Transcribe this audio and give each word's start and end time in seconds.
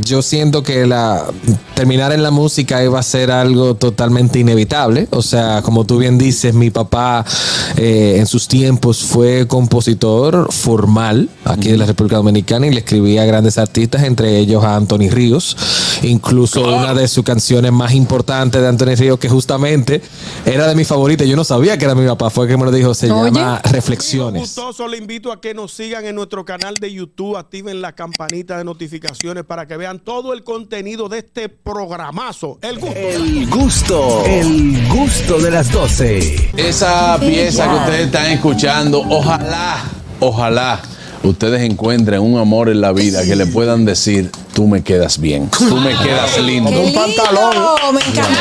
Yo 0.00 0.22
siento 0.22 0.62
que 0.62 0.86
la 0.86 1.26
terminar 1.74 2.12
en 2.12 2.22
la 2.22 2.30
música 2.30 2.82
iba 2.84 2.98
a 2.98 3.02
ser 3.02 3.30
algo 3.30 3.74
totalmente 3.74 4.38
inevitable. 4.38 5.08
O 5.10 5.22
sea, 5.22 5.62
como 5.62 5.84
tú 5.84 5.98
bien 5.98 6.18
dices, 6.18 6.54
mi 6.54 6.70
papá 6.70 7.24
eh, 7.76 8.16
en 8.18 8.26
sus 8.26 8.48
tiempos 8.48 9.02
fue 9.02 9.46
compositor 9.46 10.52
formal 10.52 11.28
aquí 11.44 11.70
de 11.70 11.76
la 11.76 11.86
República 11.86 12.16
Dominicana 12.16 12.66
y 12.66 12.70
le 12.70 12.80
escribía 12.80 13.22
a 13.22 13.26
grandes 13.26 13.58
artistas, 13.58 14.04
entre 14.04 14.38
ellos 14.38 14.62
a 14.64 14.76
Anthony 14.76 15.10
Ríos. 15.10 15.56
Incluso 16.02 16.62
una 16.62 16.94
de 16.94 17.08
sus 17.08 17.24
canciones 17.24 17.72
más 17.72 17.92
importantes 17.94 18.60
de 18.60 18.68
Anthony 18.68 18.94
Ríos, 18.96 19.18
que 19.18 19.28
justamente 19.28 20.02
era 20.44 20.66
de 20.66 20.74
mi 20.74 20.84
favorita. 20.84 21.24
Yo 21.24 21.36
no 21.36 21.44
sabía 21.44 21.78
que 21.78 21.84
era 21.84 21.94
mi 21.94 22.06
papá, 22.06 22.30
fue 22.30 22.46
que 22.48 22.56
me 22.56 22.64
lo 22.64 22.70
dijo. 22.70 22.94
Se 22.94 23.10
Oye. 23.10 23.30
llama 23.30 23.60
Reflexiones. 23.64 24.42
Gustoso, 24.42 24.88
le 24.88 24.96
invito 24.96 25.32
a 25.32 25.40
que 25.40 25.54
nos 25.54 25.72
sigan 25.72 26.04
en 26.04 26.14
nuestro 26.14 26.44
canal 26.44 26.74
de 26.74 26.92
YouTube, 26.92 27.36
activen 27.36 27.80
la 27.80 27.92
campanita 27.92 28.58
de 28.58 28.64
notificaciones 28.64 29.44
para 29.44 29.66
que 29.66 29.76
vean 29.82 29.98
todo 29.98 30.32
el 30.32 30.44
contenido 30.44 31.08
de 31.08 31.18
este 31.18 31.48
programazo. 31.48 32.56
El 32.62 32.78
gusto. 32.78 32.96
El 32.96 33.50
gusto, 33.50 34.24
el 34.24 34.88
gusto 34.88 35.40
de 35.40 35.50
las 35.50 35.72
12. 35.72 36.52
Esa 36.56 37.18
pieza 37.18 37.68
que 37.68 37.74
ustedes 37.74 38.06
están 38.06 38.30
escuchando, 38.30 39.00
ojalá, 39.00 39.82
ojalá 40.20 40.80
ustedes 41.24 41.62
encuentren 41.62 42.20
un 42.20 42.38
amor 42.38 42.68
en 42.68 42.80
la 42.80 42.92
vida 42.92 43.24
que 43.24 43.34
le 43.34 43.46
puedan 43.46 43.84
decir, 43.84 44.30
tú 44.54 44.66
me 44.66 44.82
quedas 44.82 45.18
bien, 45.18 45.48
tú 45.50 45.76
me 45.76 45.96
quedas 45.96 46.38
lindo. 46.40 46.70
¡Qué 46.70 46.76
lindo! 46.76 47.00
¡Me 47.92 48.00
encantó! 48.00 48.32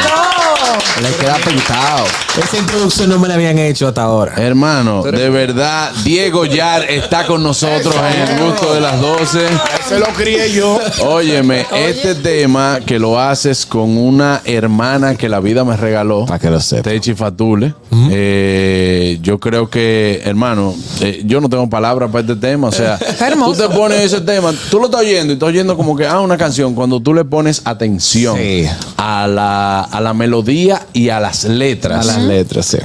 Le 1.02 1.10
queda 1.16 1.36
pintado. 1.38 2.06
Esa 2.38 2.58
introducción 2.58 3.10
no 3.10 3.20
me 3.20 3.28
la 3.28 3.34
habían 3.34 3.58
hecho 3.58 3.88
hasta 3.88 4.04
ahora. 4.04 4.36
Hermano, 4.38 5.04
de 5.04 5.30
verdad, 5.30 5.92
Diego 6.04 6.46
Yar 6.46 6.84
está 6.90 7.26
con 7.26 7.44
nosotros 7.44 7.94
en 7.96 8.30
el 8.30 8.44
gusto 8.44 8.74
de 8.74 8.82
las 8.82 9.02
12. 9.02 9.40
Se 9.88 10.00
lo 10.00 10.06
crié 10.08 10.52
yo. 10.52 10.80
Óyeme, 11.00 11.66
este 11.76 12.16
tema 12.16 12.80
que 12.86 13.00
lo 13.00 13.20
haces 13.20 13.66
con 13.66 13.98
una 13.98 14.42
hermana 14.46 15.16
que 15.16 15.28
la 15.28 15.40
vida 15.40 15.64
me 15.64 15.76
regaló, 15.76 16.26
Para 16.26 16.40
que 16.40 16.50
lo 16.50 16.60
sepa. 16.60 16.84
Techi 16.84 17.16
Fatule, 17.16 17.74
eh, 18.10 19.18
yo 19.22 19.40
creo 19.40 19.70
que, 19.70 20.22
hermano, 20.24 20.76
eh, 21.02 21.22
yo 21.26 21.42
no 21.42 21.50
tengo 21.50 21.70
palabras 21.70 22.12
para 22.12 22.22
este 22.22 22.36
tema. 22.36 22.68
O 22.68 22.72
sea, 22.72 22.98
tú 22.98 23.54
te 23.54 23.68
pones 23.70 24.00
ese 24.02 24.22
tema, 24.22 24.54
tú 24.70 24.80
lo 24.80 24.86
estás 24.86 25.02
oyendo 25.02 25.34
y 25.34 25.36
estás 25.36 25.50
oyendo 25.50 25.76
como 25.76 25.96
que, 25.96 26.01
ah, 26.08 26.20
una 26.22 26.38
canción. 26.38 26.74
Cuando 26.76 27.00
tú 27.02 27.14
le 27.14 27.26
pones 27.26 27.62
atención 27.66 28.38
Sí. 28.38 28.66
a, 28.98 29.28
la, 29.28 29.82
a 29.82 30.02
la 30.02 30.14
melodía 30.14 30.86
y 30.94 31.10
a 31.10 31.20
las 31.20 31.44
letras, 31.46 32.08
A 32.08 32.14
las 32.14 32.24
letras, 32.24 32.66
sí. 32.66 32.78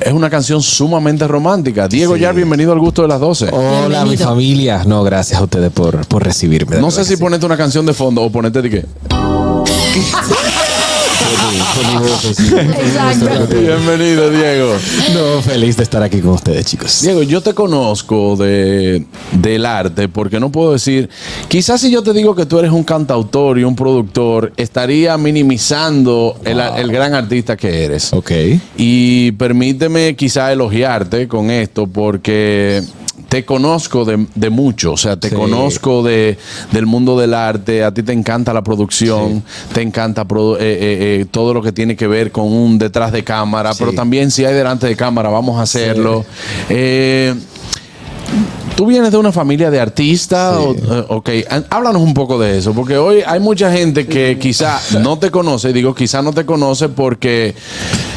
es 0.00 0.12
una 0.12 0.28
canción 0.30 0.62
sumamente 0.62 1.26
romántica. 1.28 1.88
Diego 1.88 2.16
Yar, 2.16 2.34
bienvenido 2.34 2.72
al 2.72 2.78
gusto 2.80 3.02
de 3.02 3.08
las 3.08 3.20
12. 3.20 3.50
Hola, 3.52 4.04
mi 4.04 4.16
familia. 4.16 4.82
No, 4.86 5.02
gracias 5.04 5.40
a 5.40 5.44
ustedes 5.44 5.70
por, 5.70 6.06
por 6.06 6.22
recibirme. 6.24 6.78
No 6.78 6.90
sé 6.90 7.04
si 7.04 7.16
sí. 7.16 7.22
ponerte 7.22 7.46
una 7.46 7.56
canción 7.56 7.86
de 7.86 7.92
fondo 7.94 8.22
o 8.22 8.30
ponerte 8.30 8.62
de 8.62 8.70
qué. 8.70 8.86
Exacto. 11.82 13.46
Bienvenido, 13.60 14.30
Diego. 14.30 14.76
No, 15.14 15.42
feliz 15.42 15.76
de 15.76 15.82
estar 15.82 16.02
aquí 16.02 16.20
con 16.20 16.32
ustedes, 16.32 16.66
chicos. 16.66 17.00
Diego, 17.02 17.22
yo 17.22 17.40
te 17.40 17.54
conozco 17.54 18.36
de, 18.36 19.04
del 19.32 19.66
arte 19.66 20.08
porque 20.08 20.38
no 20.38 20.50
puedo 20.50 20.72
decir, 20.72 21.08
quizás 21.48 21.80
si 21.80 21.90
yo 21.90 22.02
te 22.02 22.12
digo 22.12 22.34
que 22.34 22.46
tú 22.46 22.58
eres 22.58 22.70
un 22.70 22.84
cantautor 22.84 23.58
y 23.58 23.64
un 23.64 23.74
productor, 23.74 24.52
estaría 24.56 25.16
minimizando 25.18 26.36
el, 26.44 26.60
el 26.60 26.92
gran 26.92 27.14
artista 27.14 27.56
que 27.56 27.84
eres. 27.84 28.12
Ok. 28.12 28.30
Y 28.76 29.32
permíteme 29.32 30.14
quizás 30.16 30.52
elogiarte 30.52 31.26
con 31.28 31.50
esto 31.50 31.86
porque 31.86 32.82
te 33.32 33.46
conozco 33.46 34.04
de, 34.04 34.26
de 34.34 34.50
mucho, 34.50 34.92
o 34.92 34.96
sea, 34.98 35.16
te 35.16 35.30
Sí. 35.30 35.34
conozco 35.34 36.02
de, 36.02 36.36
del 36.70 36.84
mundo 36.84 37.18
del 37.18 37.32
arte, 37.32 37.82
a 37.82 37.90
ti 37.94 38.02
te 38.02 38.12
encanta 38.12 38.52
la 38.52 38.60
producción, 38.62 39.42
te 39.72 39.80
encanta 39.80 40.20
eh, 40.20 40.26
eh, 40.60 40.60
eh, 40.60 41.26
todo 41.30 41.54
lo 41.54 41.62
que 41.62 41.72
tiene 41.72 41.96
que 41.96 42.06
ver 42.06 42.30
con 42.30 42.52
un 42.52 42.76
detrás 42.76 43.10
de 43.10 43.24
cámara, 43.24 43.72
Sí. 43.72 43.78
pero 43.80 43.94
también 43.94 44.30
si 44.30 44.44
hay 44.44 44.52
delante 44.52 44.86
de 44.86 44.96
cámara, 44.96 45.30
vamos 45.30 45.58
a 45.58 45.62
hacerlo. 45.62 46.26
Eh, 46.68 47.34
¿Tú 48.76 48.86
vienes 48.86 49.10
de 49.12 49.18
una 49.18 49.32
familia 49.32 49.70
de 49.70 49.80
artistas? 49.80 50.58
Sí. 50.62 50.84
Ok, 51.08 51.28
Há- 51.50 51.62
háblanos 51.70 52.02
un 52.02 52.12
poco 52.14 52.38
de 52.38 52.58
eso, 52.58 52.72
porque 52.74 52.96
hoy 52.98 53.20
hay 53.26 53.40
mucha 53.40 53.72
gente 53.72 54.06
que 54.06 54.38
quizá 54.38 54.78
no 55.02 55.18
te 55.18 55.30
conoce, 55.30 55.72
digo 55.72 55.94
quizá 55.94 56.20
no 56.20 56.32
te 56.32 56.44
conoce 56.44 56.88
porque 56.90 57.54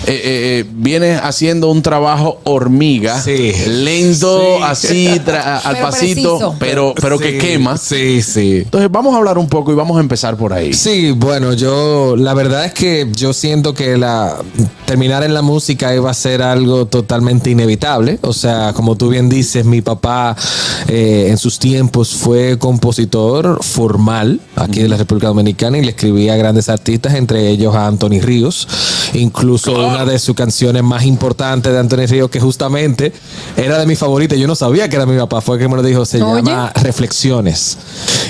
eh, 0.08 0.12
eh, 0.14 0.60
eh, 0.60 0.66
vienes 0.76 1.20
haciendo 1.22 1.70
un 1.72 1.82
trabajo 1.82 2.40
hormiga, 2.44 3.20
Sí. 3.22 3.52
lento, 3.68 4.40
Sí. 4.58 4.64
así, 4.64 5.08
tra- 5.26 5.62
al 5.64 5.76
Pero 5.76 5.86
pasito, 5.88 6.38
preciso. 6.38 6.56
pero, 6.60 6.94
pero 7.00 7.18
que 7.20 7.38
quema. 7.38 7.78
Sí, 7.78 8.22
sí. 8.22 8.58
Entonces 8.64 8.90
vamos 8.92 9.14
a 9.14 9.18
hablar 9.18 9.38
un 9.38 9.48
poco 9.50 9.72
y 9.72 9.76
vamos 9.76 9.98
a 9.98 10.02
empezar 10.02 10.36
por 10.38 10.54
ahí. 10.54 10.74
Sí, 10.74 11.12
bueno, 11.12 11.54
yo 11.54 12.16
la 12.18 12.34
verdad 12.34 12.66
es 12.66 12.74
que 12.74 13.08
yo 13.16 13.34
siento 13.34 13.74
que 13.74 13.98
la 13.98 14.36
terminar 14.86 15.24
en 15.24 15.34
la 15.34 15.42
música 15.42 15.94
iba 15.96 16.10
a 16.12 16.14
ser 16.14 16.42
algo 16.42 16.86
totalmente 16.86 17.50
inevitable. 17.50 18.20
O 18.22 18.34
sea, 18.34 18.74
como 18.74 18.96
tú 18.96 19.10
bien 19.10 19.30
dices, 19.30 19.66
mi 19.66 19.82
papá 19.82 20.36
eh, 20.88 21.28
en 21.30 21.38
sus 21.38 21.58
tiempos 21.60 22.14
fue 22.16 22.58
compositor 22.60 23.64
formal 23.64 24.40
aquí 24.56 24.82
de 24.82 24.88
la 24.90 24.98
República 24.98 25.28
Dominicana 25.28 25.78
y 25.78 25.82
le 25.84 25.90
escribía 25.92 26.34
a 26.34 26.38
grandes 26.38 26.70
artistas, 26.70 27.16
entre 27.16 27.50
ellos 27.50 27.74
a 27.76 27.88
Anthony 27.88 28.20
Ríos. 28.22 28.68
Incluso 29.14 29.74
una 29.96 30.06
de 30.06 30.20
sus 30.20 30.36
canciones 30.36 30.84
más 30.84 31.06
importantes 31.06 31.72
de 31.72 31.80
Anthony 31.80 32.06
Ríos, 32.08 32.30
que 32.30 32.40
justamente 32.40 33.14
era 33.56 33.78
de 33.80 33.86
mi 33.86 33.96
favorita. 33.96 34.36
Yo 34.36 34.48
no 34.48 34.56
sabía 34.56 34.90
que 34.90 34.96
era 34.96 35.06
mi 35.06 35.18
papá, 35.18 35.42
fue 35.42 35.58
que 35.58 35.68
me 35.68 35.76
lo 35.76 35.84
dijo. 35.84 36.06
Se 36.06 36.22
Oye. 36.22 36.44
llama 36.44 36.72
Reflexiones. 36.76 37.78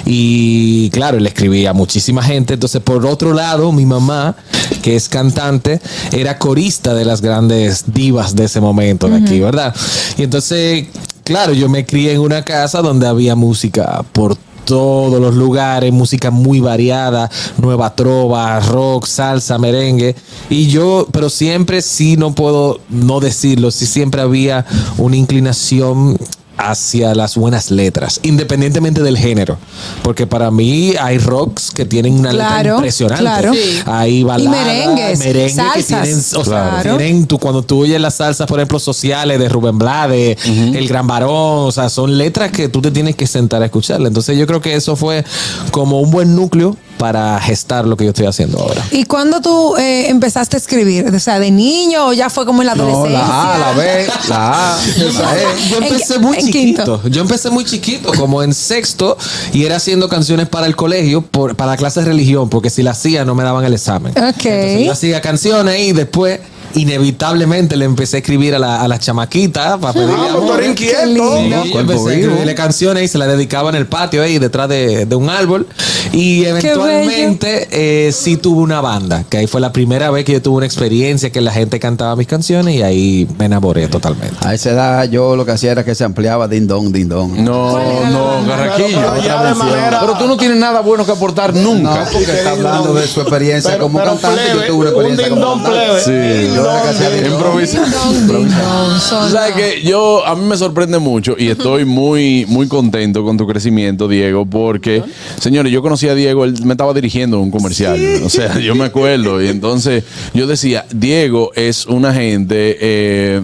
Y 0.05 0.89
claro, 0.91 1.19
le 1.19 1.29
escribía 1.29 1.71
a 1.71 1.73
muchísima 1.73 2.21
gente. 2.21 2.53
Entonces, 2.53 2.81
por 2.81 3.05
otro 3.05 3.33
lado, 3.33 3.71
mi 3.71 3.85
mamá, 3.85 4.35
que 4.81 4.95
es 4.95 5.09
cantante, 5.09 5.81
era 6.11 6.37
corista 6.37 6.93
de 6.93 7.05
las 7.05 7.21
grandes 7.21 7.85
divas 7.87 8.35
de 8.35 8.45
ese 8.45 8.61
momento 8.61 9.07
de 9.09 9.17
aquí, 9.17 9.39
¿verdad? 9.39 9.73
Y 10.17 10.23
entonces, 10.23 10.87
claro, 11.23 11.53
yo 11.53 11.67
me 11.69 11.85
crié 11.85 12.13
en 12.13 12.21
una 12.21 12.43
casa 12.43 12.81
donde 12.81 13.07
había 13.07 13.35
música 13.35 14.03
por 14.11 14.37
todos 14.65 15.21
los 15.21 15.35
lugares, 15.35 15.93
música 15.93 16.31
muy 16.31 16.59
variada, 16.59 17.29
nueva 17.57 17.95
trova, 17.95 18.59
rock, 18.59 19.05
salsa, 19.05 19.57
merengue. 19.57 20.15
Y 20.49 20.67
yo, 20.67 21.07
pero 21.11 21.29
siempre 21.29 21.81
sí 21.81 22.17
no 22.17 22.33
puedo 22.33 22.79
no 22.89 23.19
decirlo, 23.19 23.71
sí 23.71 23.85
siempre 23.85 24.21
había 24.21 24.65
una 24.97 25.15
inclinación 25.15 26.17
hacia 26.57 27.13
las 27.15 27.35
buenas 27.35 27.71
letras, 27.71 28.19
independientemente 28.23 29.01
del 29.01 29.17
género. 29.17 29.57
Porque 30.03 30.27
para 30.27 30.51
mí 30.51 30.93
hay 30.99 31.17
rocks 31.17 31.71
que 31.71 31.85
tienen 31.85 32.13
una 32.19 32.31
letra 32.31 32.75
impresionante. 32.75 33.21
claro. 33.21 33.53
Sí. 33.53 33.79
Hay 33.85 34.23
baladas, 34.23 34.65
merengues, 34.65 35.19
merengue 35.19 35.63
que 35.73 35.83
salsas. 35.83 35.85
tienen, 35.85 36.23
o 36.35 36.45
sea, 36.45 36.81
tienen 36.81 37.27
tú, 37.27 37.39
cuando 37.39 37.63
tú 37.63 37.81
oyes 37.81 37.99
las 37.99 38.15
salsas, 38.15 38.47
por 38.47 38.59
ejemplo, 38.59 38.79
sociales 38.79 39.39
de 39.39 39.49
Rubén 39.49 39.77
Blades, 39.77 40.37
El 40.45 40.87
Gran 40.87 41.07
Varón, 41.07 41.67
o 41.67 41.71
sea, 41.71 41.89
son 41.89 42.17
letras 42.17 42.51
que 42.51 42.69
tú 42.69 42.81
te 42.81 42.91
tienes 42.91 43.15
que 43.15 43.27
sentar 43.27 43.61
a 43.61 43.65
escucharla. 43.65 44.07
Entonces 44.07 44.37
yo 44.37 44.47
creo 44.47 44.61
que 44.61 44.75
eso 44.75 44.95
fue 44.95 45.23
como 45.71 45.99
un 45.99 46.11
buen 46.11 46.35
núcleo 46.35 46.75
para 46.97 47.39
gestar 47.41 47.85
lo 47.85 47.97
que 47.97 48.05
yo 48.05 48.11
estoy 48.11 48.25
haciendo 48.25 48.59
ahora. 48.59 48.81
¿Y 48.91 49.03
cuándo 49.05 49.41
tú 49.41 49.75
eh, 49.77 50.09
empezaste 50.09 50.55
a 50.55 50.59
escribir? 50.59 51.07
O 51.13 51.19
sea, 51.19 51.39
¿de 51.39 51.51
niño 51.51 52.07
o 52.07 52.13
ya 52.13 52.29
fue 52.29 52.45
como 52.45 52.61
en 52.61 52.67
la 52.67 52.75
No, 52.75 52.83
adolescencia? 52.83 53.19
la 53.27 53.53
A, 53.53 53.57
la 53.59 53.71
B, 53.73 54.07
la 54.29 54.73
A, 54.75 54.77
la 55.21 55.37
E. 55.37 55.45
Yo 55.69 55.77
¿En 55.77 55.83
empecé 55.83 56.19
muy 56.19 56.37
chiquito. 56.37 57.01
Yo 57.09 57.21
empecé 57.21 57.49
muy 57.49 57.65
chiquito, 57.65 58.11
como 58.17 58.41
en 58.43 58.53
sexto, 58.53 59.17
y 59.53 59.65
era 59.65 59.75
haciendo 59.77 60.07
canciones 60.09 60.47
para 60.47 60.67
el 60.67 60.75
colegio, 60.75 61.21
por, 61.21 61.55
para 61.55 61.75
clases 61.77 62.05
de 62.05 62.11
religión, 62.11 62.49
porque 62.49 62.69
si 62.69 62.83
la 62.83 62.91
hacía 62.91 63.25
no 63.25 63.35
me 63.35 63.43
daban 63.43 63.65
el 63.65 63.73
examen. 63.73 64.11
Ok. 64.17 64.45
Entonces 64.45 64.85
yo 64.85 64.91
hacía 64.91 65.21
canciones 65.21 65.79
y 65.81 65.91
después 65.91 66.39
inevitablemente 66.75 67.75
le 67.75 67.85
empecé 67.85 68.17
a 68.17 68.19
escribir 68.19 68.55
a 68.55 68.59
la, 68.59 68.81
a 68.81 68.87
las 68.87 68.99
chamaquitas 68.99 69.77
para 69.79 69.93
pedirle 69.93 70.13
Ah, 70.17 70.27
pues 70.33 70.43
amor. 70.51 70.63
inquieto. 70.63 71.03
Sí, 71.05 71.49
No, 71.49 71.65
yo 71.65 71.79
empecé 71.79 72.09
a 72.09 72.13
escribirle 72.13 72.55
canciones 72.55 73.03
y 73.03 73.07
se 73.07 73.17
las 73.17 73.27
dedicaba 73.27 73.69
en 73.69 73.75
el 73.75 73.87
patio 73.87 74.21
ahí 74.21 74.37
detrás 74.39 74.69
de, 74.69 75.05
de 75.05 75.15
un 75.15 75.29
árbol. 75.29 75.67
Y 76.13 76.45
eventualmente 76.45 77.67
eh, 77.71 78.11
sí 78.11 78.37
tuve 78.37 78.61
una 78.61 78.81
banda, 78.81 79.23
que 79.29 79.37
ahí 79.37 79.47
fue 79.47 79.59
la 79.61 79.71
primera 79.73 80.11
vez 80.11 80.23
que 80.25 80.33
yo 80.33 80.41
tuve 80.41 80.57
una 80.57 80.65
experiencia 80.65 81.29
que 81.31 81.41
la 81.41 81.51
gente 81.51 81.79
cantaba 81.79 82.15
mis 82.15 82.27
canciones 82.27 82.75
y 82.75 82.81
ahí 82.83 83.27
me 83.37 83.45
enamoré 83.45 83.87
totalmente. 83.87 84.35
A 84.45 84.53
esa 84.53 84.71
edad 84.71 85.03
yo 85.09 85.35
lo 85.35 85.45
que 85.45 85.51
hacía 85.51 85.71
era 85.71 85.83
que 85.83 85.95
se 85.95 86.03
ampliaba 86.03 86.47
din 86.47 86.67
don, 86.67 86.91
din 86.91 87.09
don. 87.09 87.43
No, 87.43 87.79
no, 88.09 88.45
Garraquillo. 88.47 88.99
Pero 88.99 89.55
manera- 89.55 90.01
tú 90.19 90.27
no 90.27 90.37
tienes 90.37 90.57
nada 90.57 90.81
bueno 90.81 91.05
que 91.05 91.11
aportar 91.11 91.53
nunca. 91.53 92.05
No, 92.05 92.11
porque 92.11 92.31
está 92.31 92.51
hablando 92.51 92.93
de 92.93 93.07
su 93.07 93.21
experiencia 93.21 93.71
Pero- 93.71 93.83
como 93.83 93.99
pero 93.99 94.11
cantante. 94.11 94.41
plebe, 94.41 94.67
yo 94.67 94.73
tuve 94.73 94.89
una 94.91 94.97
un 94.97 95.05
experiencia 95.05 95.29
como 95.29 95.63
cantante. 95.63 96.03
plebe. 96.05 96.47
Sí. 96.49 96.55
Yo 96.55 96.64
era 96.71 96.81
que 96.83 96.87
hacía 96.89 97.09
din 97.11 97.23
don. 97.23 97.33
Improvisa. 97.33 97.83
Ding 97.83 97.91
dong, 97.93 98.13
ding 98.13 98.27
dong, 98.27 98.93
Tú 98.93 98.99
son- 98.99 99.31
sabes 99.31 99.53
que 99.55 99.81
yo, 99.83 100.25
a 100.25 100.35
mí 100.35 100.45
me 100.45 100.57
sorprende 100.57 100.99
mucho 100.99 101.35
y 101.37 101.47
estoy 101.49 101.85
muy, 101.85 102.45
muy 102.47 102.67
contento 102.67 103.23
con 103.23 103.37
tu 103.37 103.47
crecimiento, 103.47 104.07
Diego, 104.07 104.45
porque, 104.45 105.03
señores, 105.39 105.71
yo 105.71 105.81
conocí 105.81 106.07
a 106.07 106.15
Diego, 106.15 106.43
él 106.45 106.55
me 106.63 106.73
estaba 106.73 106.93
dirigiendo 106.93 107.39
un 107.39 107.51
comercial. 107.51 107.99
O 108.23 108.29
sea, 108.29 108.59
yo 108.59 108.75
me 108.75 108.85
acuerdo. 108.85 109.41
Y 109.43 109.47
entonces 109.47 110.03
yo 110.33 110.47
decía, 110.47 110.85
Diego 110.93 111.51
es 111.55 111.85
una 111.85 112.13
gente. 112.13 112.77
eh, 112.79 113.41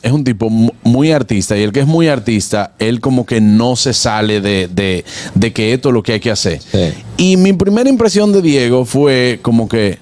es 0.00 0.12
un 0.12 0.22
tipo 0.22 0.48
mu- 0.48 0.70
muy 0.84 1.10
artista 1.10 1.58
y 1.58 1.62
el 1.64 1.72
que 1.72 1.80
es 1.80 1.86
muy 1.86 2.06
artista, 2.06 2.72
él 2.78 3.00
como 3.00 3.26
que 3.26 3.40
no 3.40 3.74
se 3.74 3.92
sale 3.92 4.40
de, 4.40 4.68
de- 4.68 5.04
de 5.34 5.52
que 5.52 5.72
esto 5.72 5.88
es 5.88 5.92
lo 5.92 6.04
que 6.04 6.12
hay 6.12 6.20
que 6.20 6.30
hacer. 6.30 6.60
Sí. 6.62 6.92
Y 7.16 7.36
mi 7.36 7.52
primera 7.52 7.90
impresión 7.90 8.32
de 8.32 8.40
Diego 8.40 8.84
fue 8.84 9.40
como 9.42 9.68
que, 9.68 9.98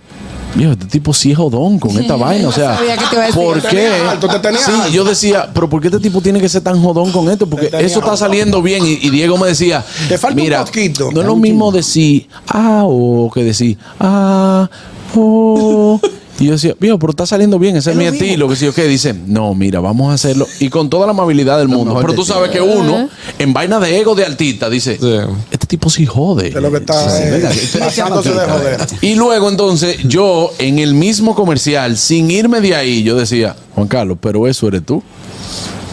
Dios, 0.56 0.72
este 0.72 0.86
tipo 0.86 1.12
sí 1.12 1.32
es 1.32 1.36
jodón 1.38 1.78
con 1.78 1.96
esta 1.98 2.16
vaina. 2.16 2.48
O 2.48 2.52
sea, 2.52 2.76
sabía 2.76 2.96
que 2.96 3.04
te 3.06 3.14
iba 3.14 3.22
a 3.24 3.26
decir. 3.26 3.42
¿por 3.42 3.60
Te 3.60 3.68
qué? 3.68 3.76
tenía 3.76 4.10
alto, 4.10 4.28
te 4.28 4.38
tenía 4.38 4.60
sí, 4.60 4.72
alto. 4.72 4.88
yo 4.88 5.04
decía, 5.04 5.50
pero 5.52 5.68
¿por 5.68 5.80
qué 5.80 5.88
este 5.88 6.00
tipo 6.00 6.20
tiene 6.20 6.40
que 6.40 6.48
ser 6.48 6.62
tan 6.62 6.82
jodón 6.82 7.12
con 7.12 7.28
esto? 7.30 7.46
Porque 7.46 7.66
tenía 7.68 7.86
eso 7.86 7.98
está 7.98 8.12
alto. 8.12 8.24
saliendo 8.24 8.62
bien. 8.62 8.84
Y, 8.86 8.98
y 9.06 9.10
Diego 9.10 9.36
me 9.38 9.48
decía, 9.48 9.84
Te 10.08 10.16
falta 10.18 10.36
un 10.36 10.42
mira, 10.42 10.64
poquito. 10.64 11.10
no 11.12 11.20
es 11.20 11.26
lo 11.26 11.36
mismo 11.36 11.70
decir, 11.72 12.26
ah, 12.48 12.82
o 12.86 13.30
que 13.32 13.44
decir, 13.44 13.76
ah, 14.00 14.68
oh. 15.14 16.00
Y 16.38 16.46
yo 16.46 16.52
decía, 16.52 16.74
viejo, 16.78 16.98
pero 16.98 17.10
está 17.10 17.24
saliendo 17.24 17.58
bien, 17.58 17.76
ese 17.76 17.92
es, 17.92 17.96
mi 17.96 18.04
estilo, 18.04 18.48
que 18.48 18.56
sí 18.56 18.66
o 18.66 18.74
qué. 18.74 18.84
Dice, 18.84 19.14
no, 19.14 19.54
mira, 19.54 19.80
vamos 19.80 20.10
a 20.10 20.14
hacerlo. 20.14 20.46
Y 20.60 20.68
con 20.68 20.90
toda 20.90 21.06
la 21.06 21.12
amabilidad 21.12 21.58
del 21.58 21.68
mundo. 21.68 21.96
Pero 22.00 22.14
tú 22.14 22.24
sabes 22.24 22.50
que 22.50 22.60
uno, 22.60 23.08
en 23.38 23.52
vaina 23.52 23.80
de 23.80 23.98
ego 23.98 24.14
de 24.14 24.24
artista, 24.26 24.68
dice, 24.68 24.98
Sí. 25.00 25.16
este 25.50 25.66
tipo 25.66 25.88
sí 25.88 26.04
jode. 26.04 26.50
De 26.50 26.60
lo 26.60 26.70
que 26.70 26.78
está 26.78 26.94
eh, 27.22 27.48
pasándose 27.78 28.30
de 28.34 28.40
joder. 28.40 28.86
Y 29.00 29.14
luego 29.14 29.48
entonces 29.48 29.98
yo 30.04 30.52
en 30.58 30.78
el 30.78 30.94
mismo 30.94 31.34
comercial, 31.34 31.96
sin 31.96 32.30
irme 32.30 32.60
de 32.60 32.74
ahí, 32.74 33.02
yo 33.02 33.16
decía, 33.16 33.56
Juan 33.74 33.88
Carlos, 33.88 34.18
pero 34.20 34.46
eso 34.46 34.68
eres 34.68 34.84
tú. 34.84 35.02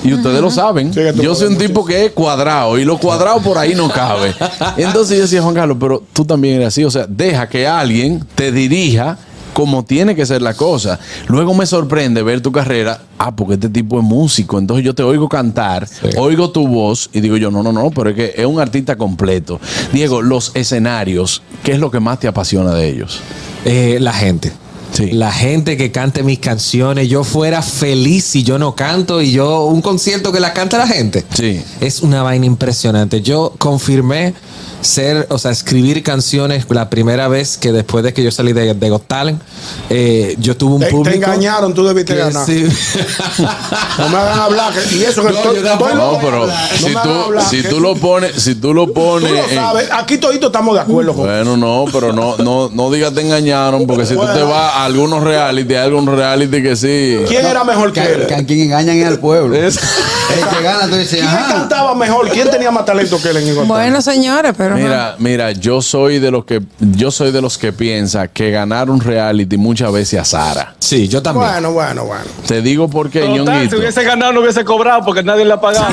Y 0.04 0.14
ustedes 0.14 0.42
lo 0.42 0.52
saben. 0.52 0.94
Sí, 0.94 1.00
yo 1.22 1.34
soy 1.34 1.48
un 1.48 1.58
tipo 1.58 1.86
que 1.86 2.08
es 2.08 2.12
cuadrado 2.12 2.78
y 2.78 2.84
lo 2.84 2.98
cuadrado 2.98 3.40
por 3.42 3.58
ahí 3.58 3.74
no 3.74 3.88
cabe. 3.90 4.36
Entonces 4.78 5.16
yo 5.16 5.24
decía, 5.24 5.42
Juan 5.42 5.56
Carlos, 5.56 5.78
pero 5.80 6.04
tú 6.12 6.26
también 6.26 6.56
eres 6.56 6.68
así. 6.68 6.84
O 6.84 6.92
sea, 6.92 7.06
deja 7.08 7.48
que 7.48 7.66
alguien 7.66 8.22
te 8.36 8.52
dirija 8.52 9.18
como 9.54 9.84
tiene 9.84 10.16
que 10.16 10.26
ser 10.26 10.42
la 10.42 10.54
cosa. 10.54 11.00
Luego 11.28 11.54
me 11.54 11.66
sorprende 11.66 12.24
ver 12.24 12.42
tu 12.42 12.52
carrera. 12.52 13.02
Ah, 13.18 13.36
porque 13.36 13.54
este 13.54 13.70
tipo 13.70 14.00
es 14.00 14.04
músico. 14.04 14.60
Entonces 14.60 14.86
yo 14.86 14.94
te 14.94 15.04
oigo 15.04 15.30
cantar, 15.30 15.88
oigo 16.18 16.52
tu 16.52 16.68
voz 16.68 17.10
y 17.14 17.22
digo 17.22 17.38
yo, 17.38 17.52
no, 17.52 17.64
no, 17.64 17.72
no, 17.72 17.90
pero 17.92 18.10
es 18.10 18.16
que 18.16 18.34
es 18.36 18.46
un 18.46 18.60
artista 18.60 18.96
completo. 18.98 19.60
Diego, 19.92 20.22
los 20.22 20.52
escenarios, 20.56 21.42
¿qué 21.64 21.74
es 21.74 21.80
lo 21.80 21.92
que 21.92 22.00
más 22.00 22.20
te 22.20 22.28
apasiona 22.28 22.74
de 22.74 22.90
ellos? 22.90 23.22
Eh, 23.66 23.98
la 24.02 24.14
gente. 24.14 24.52
Sí. 24.94 25.12
La 25.12 25.32
gente 25.32 25.76
que 25.76 25.92
cante 25.92 26.24
mis 26.24 26.40
canciones. 26.40 27.10
Yo 27.10 27.24
fuera 27.24 27.62
feliz 27.62 28.24
si 28.26 28.44
yo 28.44 28.60
no 28.60 28.76
canto 28.76 29.22
y 29.22 29.32
yo 29.32 29.66
un 29.66 29.82
concierto 29.82 30.32
que 30.32 30.40
la 30.40 30.54
canta 30.54 30.78
la 30.78 30.88
gente. 30.88 31.24
Sí. 31.34 31.62
Es 31.82 32.02
una 32.02 32.22
vaina 32.24 32.46
impresionante. 32.46 33.22
Yo 33.22 33.54
confirmé 33.58 34.34
ser, 34.82 35.28
o 35.30 35.38
sea, 35.40 35.50
escribir 35.52 36.04
canciones 36.04 36.66
la 36.70 36.90
primera 36.90 37.28
vez 37.30 37.58
que 37.58 37.72
después 37.72 38.04
de 38.04 38.14
que 38.14 38.22
yo 38.22 38.32
salí 38.32 38.52
de, 38.54 38.74
de 38.74 38.90
Got 38.90 39.08
Talent, 39.08 39.42
eh, 39.90 40.36
yo 40.40 40.58
tuve 40.58 40.74
un 40.76 40.80
Te, 40.82 40.86
te 40.88 40.92
público. 40.92 41.16
engañaron, 41.16 41.74
tú 41.74 41.86
debiste 41.86 42.16
ganar. 42.16 42.46
sí. 42.46 42.66
No 43.98 44.10
me 44.10 44.18
hagan 44.18 44.40
hablar. 44.40 44.74
que- 44.74 44.96
y 44.96 45.04
eso 45.04 45.22
que 45.24 45.30
No, 45.32 45.38
estoy, 45.38 45.56
yo 45.58 45.64
tampoco. 45.64 45.90
estoy 45.92 46.02
No, 46.04 46.12
loco. 46.12 46.20
pero 46.24 46.48
No 46.48 46.54
si 46.78 46.94
tú, 46.94 47.10
hablar, 47.10 47.50
si 47.50 47.62
que 47.62 47.68
tú 47.70 47.80
lo 47.80 47.96
pones, 47.96 48.32
si 48.42 48.56
tú 48.56 48.74
lo 48.74 48.88
tú 48.88 48.94
pones. 48.94 49.32
en-. 49.52 49.60
Aquí 49.94 50.18
toditos 50.18 50.48
estamos 50.48 50.76
de 50.76 50.82
acuerdo 50.82 51.14
con 51.14 51.26
bueno, 51.26 51.56
no, 51.58 51.86
pero 51.92 52.12
no, 52.14 52.38
no, 52.38 52.70
no 52.74 52.92
digas 52.92 53.14
te 53.14 53.22
engañaron, 53.22 53.86
porque 53.88 54.06
si 54.06 54.16
tú 54.16 54.22
te 54.34 54.42
vas 54.44 54.74
a 54.76 54.83
algunos 54.86 55.24
reality, 55.24 55.76
algunos 55.76 56.16
reality 56.16 56.62
que 56.62 56.76
sí. 56.76 57.18
¿Quién 57.28 57.46
era 57.46 57.64
mejor 57.64 57.92
que 57.94 58.02
Que, 58.02 58.12
él? 58.14 58.28
que 58.28 58.36
a 58.36 58.46
quien 58.46 58.60
engañan 58.62 58.98
es 58.98 59.08
al 59.08 59.20
pueblo. 59.20 59.56
Es- 59.56 59.78
El 59.78 60.48
que 60.58 60.64
gana, 60.64 60.88
tú 60.88 60.96
dices, 60.96 61.20
¿Quién 61.20 61.26
ajá. 61.28 61.48
cantaba 61.54 61.94
mejor? 61.96 62.30
¿Quién 62.30 62.50
tenía 62.50 62.72
más 62.72 62.86
talento 62.86 63.22
que 63.22 63.30
él 63.30 63.38
en 63.38 63.48
Igual? 63.50 63.68
Bueno, 63.68 64.02
señores, 64.02 64.54
pero. 64.58 64.76
Mira, 64.76 65.16
mira, 65.20 65.52
yo 65.52 65.82
soy 65.82 66.20
de 66.20 66.32
los 66.32 66.46
que, 66.46 66.62
yo 66.80 67.12
soy 67.12 67.32
de 67.32 67.42
los 67.42 67.58
que 67.58 67.72
piensa 67.74 68.28
que 68.30 68.50
ganar 68.50 68.90
un 68.90 69.00
reality 69.02 69.58
muchas 69.58 69.92
veces 69.92 70.20
azara. 70.20 70.76
Sí, 70.80 71.08
yo 71.08 71.22
también. 71.22 71.48
Bueno, 71.52 71.72
bueno, 71.74 72.06
bueno. 72.06 72.24
Te 72.48 72.62
digo 72.62 72.90
por 72.90 73.10
qué, 73.10 73.22
Total, 73.22 73.70
si 73.70 73.76
hubiese 73.76 74.04
ganado 74.04 74.32
no 74.34 74.40
hubiese 74.42 74.64
cobrado 74.64 75.04
porque 75.06 75.24
nadie 75.24 75.46
le 75.46 75.54
ha 75.54 75.62
pagado. 75.62 75.86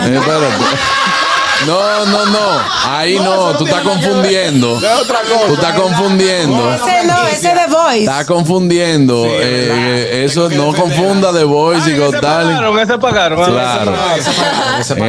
Eh. 1.62 1.66
No, 1.66 2.06
no, 2.06 2.26
no. 2.26 2.38
Ahí 2.88 3.16
no, 3.18 3.54
tú 3.56 3.64
estás 3.66 3.82
confundiendo. 3.82 4.78
Es 4.78 5.00
otra 5.02 5.20
cosa. 5.20 5.46
Tú 5.46 5.54
estás 5.54 5.74
confundiendo. 5.78 6.74
Ese 6.74 7.06
no, 7.06 7.26
ese 7.26 7.48
de 7.48 7.66
Voice. 7.68 8.00
Está 8.00 8.24
confundiendo. 8.24 9.24
eh, 9.28 10.24
eso 10.24 10.48
no 10.50 10.72
confunda 10.72 11.32
de 11.32 11.44
Voice 11.44 11.90
y 11.90 11.92
Ese 11.92 12.00
Got 12.00 12.20
Talent. 12.20 12.50
pagaron, 12.50 12.78
ese 12.78 12.98
pagaron. 12.98 13.44
Claro. 13.44 13.92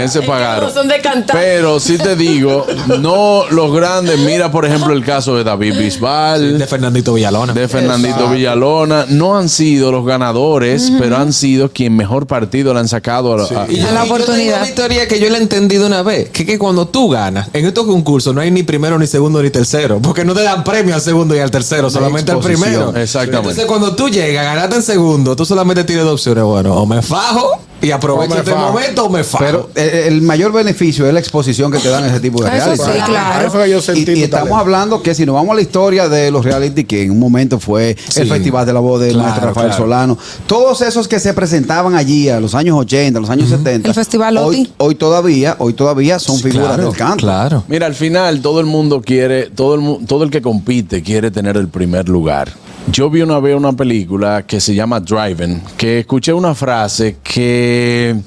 Ese 0.04 0.22
pagaron. 0.22 0.66
no 0.68 0.74
son 0.74 0.88
de 0.88 1.00
cantar. 1.02 1.36
Pero 1.36 1.80
sí 1.80 1.98
te 1.98 2.16
digo, 2.16 2.66
no 3.00 3.46
los 3.50 3.74
grandes. 3.74 4.20
Mira, 4.20 4.52
por 4.52 4.66
ejemplo, 4.66 4.94
el 4.94 5.04
caso 5.06 5.36
de 5.36 5.44
David 5.44 5.78
Bisbal. 5.78 6.58
De 6.60 6.68
Fernandito 6.68 7.14
Villalona. 7.14 7.54
de 7.54 7.68
Fernandito 7.68 8.30
Villalona, 8.30 9.06
no 9.10 9.38
han 9.38 9.50
sido 9.50 9.92
los 9.92 10.06
ganadores, 10.06 10.92
pero 11.00 11.18
han 11.18 11.34
sido 11.34 11.70
quien 11.72 11.96
mejor 11.96 12.28
partido 12.28 12.74
le 12.74 12.80
han 12.82 12.88
sacado 12.88 13.34
a, 13.34 13.44
a- 13.64 13.68
Y 13.72 13.78
yo- 13.80 13.88
A 13.88 13.92
la 13.92 14.06
y 14.06 14.08
yo 14.08 14.14
oportunidad. 14.14 14.44
tengo 14.54 14.58
una 14.58 14.68
historia 14.70 15.08
que 15.08 15.20
yo 15.20 15.30
la 15.30 15.38
he 15.38 15.42
entendido 15.42 15.88
una 15.88 16.04
vez, 16.04 16.30
que, 16.46 16.54
que 16.54 16.60
cuando 16.60 16.88
tú 16.88 17.10
ganas, 17.10 17.50
en 17.54 17.66
estos 17.66 17.86
concursos 17.86 18.34
no 18.34 18.42
hay 18.42 18.52
ni 18.52 18.64
primero, 18.64 18.98
ni 18.98 19.08
segundo, 19.08 19.42
ni 19.42 19.50
tercero, 19.50 20.00
porque 20.02 20.26
no 20.26 20.34
te 20.34 20.44
dan 20.44 20.64
premio 20.64 20.96
al 20.96 21.02
segundo 21.02 21.36
y 21.36 21.40
al 21.40 21.52
tercero, 21.52 21.90
solamente 21.90 22.32
al 22.32 22.40
primero. 22.40 22.96
Exactamente. 22.96 23.50
Entonces 23.50 23.66
cuando 23.66 23.96
tú 23.96 24.10
llegas, 24.10 24.46
ganaste 24.46 24.76
en 24.76 24.84
segundo, 24.84 25.36
tú 25.36 25.46
solamente 25.46 25.84
tienes 25.84 26.06
dos 26.06 26.14
opciones, 26.14 26.44
bueno, 26.44 26.76
o 26.76 26.86
me 26.86 27.02
fajo 27.02 27.60
y 27.82 27.88
me 27.88 28.36
este 28.38 28.52
fajo. 28.52 28.72
momento 28.72 29.06
o 29.06 29.10
me 29.10 29.24
fajo. 29.24 29.44
Pero 29.44 29.70
eh, 29.76 30.06
el 30.08 30.22
mayor 30.22 30.52
beneficio 30.52 31.08
es 31.08 31.14
la 31.14 31.20
exposición 31.20 31.72
que 31.72 31.80
te 31.80 31.90
dan 31.90 32.06
ese 32.06 32.20
tipo 32.20 32.44
de 32.44 32.50
Eso 32.56 32.66
reality. 32.76 32.84
sí, 32.84 33.00
claro. 33.06 33.66
Yo 33.66 33.82
sentí 33.82 34.12
Y, 34.12 34.24
estamos 34.24 34.58
hablando 34.60 35.02
que 35.02 35.16
si 35.16 35.26
nos 35.26 35.36
vamos 35.36 35.52
a 35.52 35.56
la 35.56 35.62
historia 35.62 36.08
de 36.10 36.32
los 36.32 36.44
reality, 36.46 36.84
que 36.84 37.04
en 37.04 37.12
un 37.12 37.20
momento 37.20 37.60
fue 37.60 37.96
Sí. 38.10 38.22
el 38.22 38.30
Festival 38.30 38.66
de 38.66 38.74
la 38.74 38.80
Voz 38.80 39.00
del 39.02 39.14
Claro, 39.14 39.24
maestro 39.28 39.48
Rafael 39.50 39.68
claro. 39.68 39.84
Solano, 39.84 40.18
todos 40.48 40.82
esos 40.82 41.08
que 41.08 41.20
se 41.20 41.34
presentaban 41.34 41.96
allí 41.96 42.30
a 42.30 42.40
los 42.40 42.56
años 42.56 42.78
80, 42.78 43.18
a 43.18 43.22
los 43.22 43.30
años 43.30 43.50
70, 43.50 43.88
El 43.90 43.96
Festival 43.96 44.38
hoy, 44.38 44.62
Oti. 44.62 44.74
hoy 44.78 44.96
todavía, 44.96 45.56
hoy 45.60 45.74
todavía 45.74 46.20
son 46.20 46.38
figuras 46.40 46.68
claro, 46.76 46.84
del 46.90 46.96
canto. 46.98 47.18
Claro. 47.18 47.64
Mira, 47.68 47.86
al 47.88 47.96
final 47.96 48.42
todo 48.42 48.60
el 48.60 48.66
mundo 48.66 49.02
quiere, 49.02 49.50
todo 49.50 49.76
el, 49.76 49.82
mu- 49.82 50.00
todo 50.06 50.24
el 50.24 50.30
que 50.32 50.42
compite 50.42 51.02
quiere 51.04 51.32
tener 51.32 51.58
el 51.58 51.68
primer 51.68 52.08
lugar. 52.10 52.50
Yo 52.88 53.10
vi 53.10 53.22
una 53.22 53.40
vez 53.40 53.56
una 53.56 53.74
película 53.74 54.44
que 54.46 54.60
se 54.60 54.74
llama 54.74 55.00
Driving, 55.00 55.62
que 55.78 56.00
escuché 56.00 56.34
una 56.34 56.56
frase 56.56 57.18
que 57.24 58.20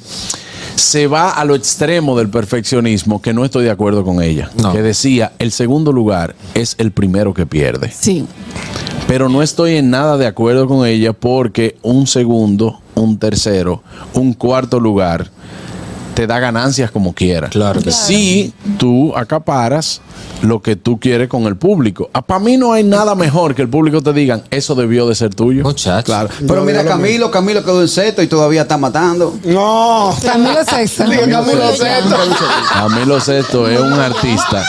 se 0.76 1.06
va 1.06 1.30
a 1.30 1.44
lo 1.44 1.54
extremo 1.54 2.16
del 2.16 2.28
perfeccionismo, 2.28 3.20
que 3.20 3.32
no 3.32 3.44
estoy 3.44 3.64
de 3.64 3.70
acuerdo 3.70 4.04
con 4.04 4.22
ella. 4.22 4.50
No. 4.60 4.72
Que 4.72 4.82
decía, 4.82 5.32
el 5.38 5.52
segundo 5.52 5.92
lugar 5.92 6.34
es 6.54 6.76
el 6.78 6.92
primero 6.92 7.34
que 7.34 7.46
pierde. 7.46 7.90
Sí. 7.90 8.26
Pero 9.06 9.28
no 9.28 9.42
estoy 9.42 9.76
en 9.76 9.90
nada 9.90 10.16
de 10.16 10.26
acuerdo 10.26 10.66
con 10.66 10.86
ella 10.86 11.12
porque 11.12 11.76
un 11.82 12.06
segundo, 12.06 12.80
un 12.94 13.18
tercero, 13.18 13.82
un 14.14 14.32
cuarto 14.32 14.80
lugar 14.80 15.30
te 16.14 16.26
da 16.26 16.38
ganancias 16.38 16.90
como 16.90 17.12
quieras. 17.12 17.50
Claro 17.50 17.82
que 17.82 17.90
Si 17.90 18.52
tú 18.78 19.14
acaparas 19.16 20.00
lo 20.42 20.60
que 20.60 20.76
tú 20.76 20.98
quieres 20.98 21.28
con 21.28 21.44
el 21.44 21.56
público. 21.56 22.10
Para 22.26 22.38
mí 22.40 22.56
no 22.56 22.72
hay 22.72 22.84
nada 22.84 23.14
mejor 23.14 23.54
que 23.54 23.62
el 23.62 23.68
público 23.68 24.02
te 24.02 24.12
digan, 24.12 24.42
eso 24.50 24.74
debió 24.74 25.06
de 25.08 25.14
ser 25.14 25.34
tuyo. 25.34 25.62
Muchachos. 25.62 26.04
Claro. 26.04 26.28
Pero 26.46 26.64
mira, 26.64 26.84
Camilo, 26.84 27.30
Camilo 27.30 27.64
quedó 27.64 27.80
en 27.80 27.88
seto 27.88 28.22
y 28.22 28.26
todavía 28.26 28.62
está 28.62 28.76
matando. 28.76 29.36
No. 29.44 30.14
Camilo 30.22 30.64
Sexto. 30.64 31.04
Diga 31.04 31.28
Camilo 31.28 31.70
Sesto. 31.76 32.16
Camilo 32.72 33.20
Sesto 33.20 33.68
es 33.68 33.80
un 33.80 33.92
artista. 33.92 34.64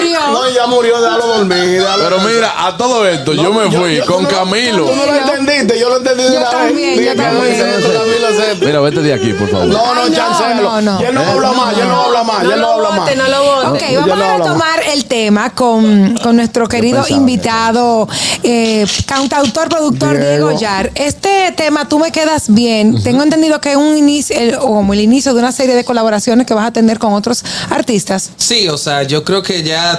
Que 0.00 0.10
ya 0.10 0.20
murió. 0.26 0.40
No, 0.42 0.50
ya 0.50 0.66
murió, 0.66 1.00
déjalo 1.02 1.26
dormir. 1.26 1.56
déjalo 1.58 2.04
Pero 2.04 2.16
dormir. 2.16 2.34
mira, 2.36 2.66
a 2.66 2.76
todo 2.76 3.06
esto, 3.06 3.32
yo 3.34 3.52
me 3.52 3.70
fui 3.70 3.96
yo- 3.96 4.06
con 4.06 4.22
no- 4.24 4.28
Camilo. 4.28 4.86
Tú 4.86 4.96
no 4.96 5.06
lo 5.06 5.14
entendiste, 5.14 5.78
yo 5.78 5.88
lo 5.88 5.96
entendí 5.98 6.22
de 6.24 6.32
Yo 6.32 6.40
una 6.40 6.50
también, 6.50 7.00
yo 7.04 7.14
también. 7.14 8.60
Mira, 8.60 8.80
vete 8.80 9.00
de 9.00 9.12
aquí, 9.14 9.32
por 9.32 9.48
favor. 9.48 9.66
No, 9.66 9.94
no, 9.94 10.14
chancelo. 10.14 10.62
no, 10.62 10.80
no. 10.82 11.00
Él 11.00 11.14
no 11.14 11.20
habla 11.22 11.52
más, 11.52 11.78
él 11.78 11.88
no 11.88 12.00
habla 12.02 12.22
más, 12.24 12.42
él 12.42 12.48
no 12.50 12.56
lo 12.56 12.70
habla 12.72 12.90
más. 12.90 12.98
vote, 13.00 13.16
no 13.16 13.28
lo 13.28 13.42
vote. 13.44 13.66
Ok, 13.96 14.06
vamos 14.06 14.20
a 14.24 14.36
retomar 14.36 14.80
el 14.92 15.04
tema 15.06 15.50
con, 15.50 16.16
con 16.22 16.36
nuestro 16.36 16.68
querido 16.68 17.04
invitado, 17.08 18.08
eh, 18.42 18.86
cantautor, 19.06 19.68
productor 19.68 20.18
Diego. 20.18 20.58
Yar. 20.58 20.90
Este 20.94 21.52
tema, 21.56 21.88
tú 21.88 21.98
me 21.98 22.10
quedas 22.12 22.52
bien. 22.52 23.02
Tengo 23.02 23.22
entendido 23.22 23.60
que 23.60 23.72
es 23.72 23.76
un 23.76 23.96
inicio, 23.96 24.36
como 24.60 24.92
el 24.92 25.00
inicio 25.00 25.32
de 25.34 25.40
una 25.40 25.52
serie 25.52 25.74
de 25.74 25.84
colaboraciones 25.84 26.46
que 26.46 26.54
vas 26.54 26.66
a 26.66 26.72
tener 26.72 26.98
con 26.98 27.12
otros 27.12 27.44
artistas. 27.70 28.30
Sí, 28.36 28.68
o 28.68 28.76
sea, 28.78 29.02
yo 29.04 29.24
creo 29.24 29.42
que 29.42 29.62
ya 29.62 29.89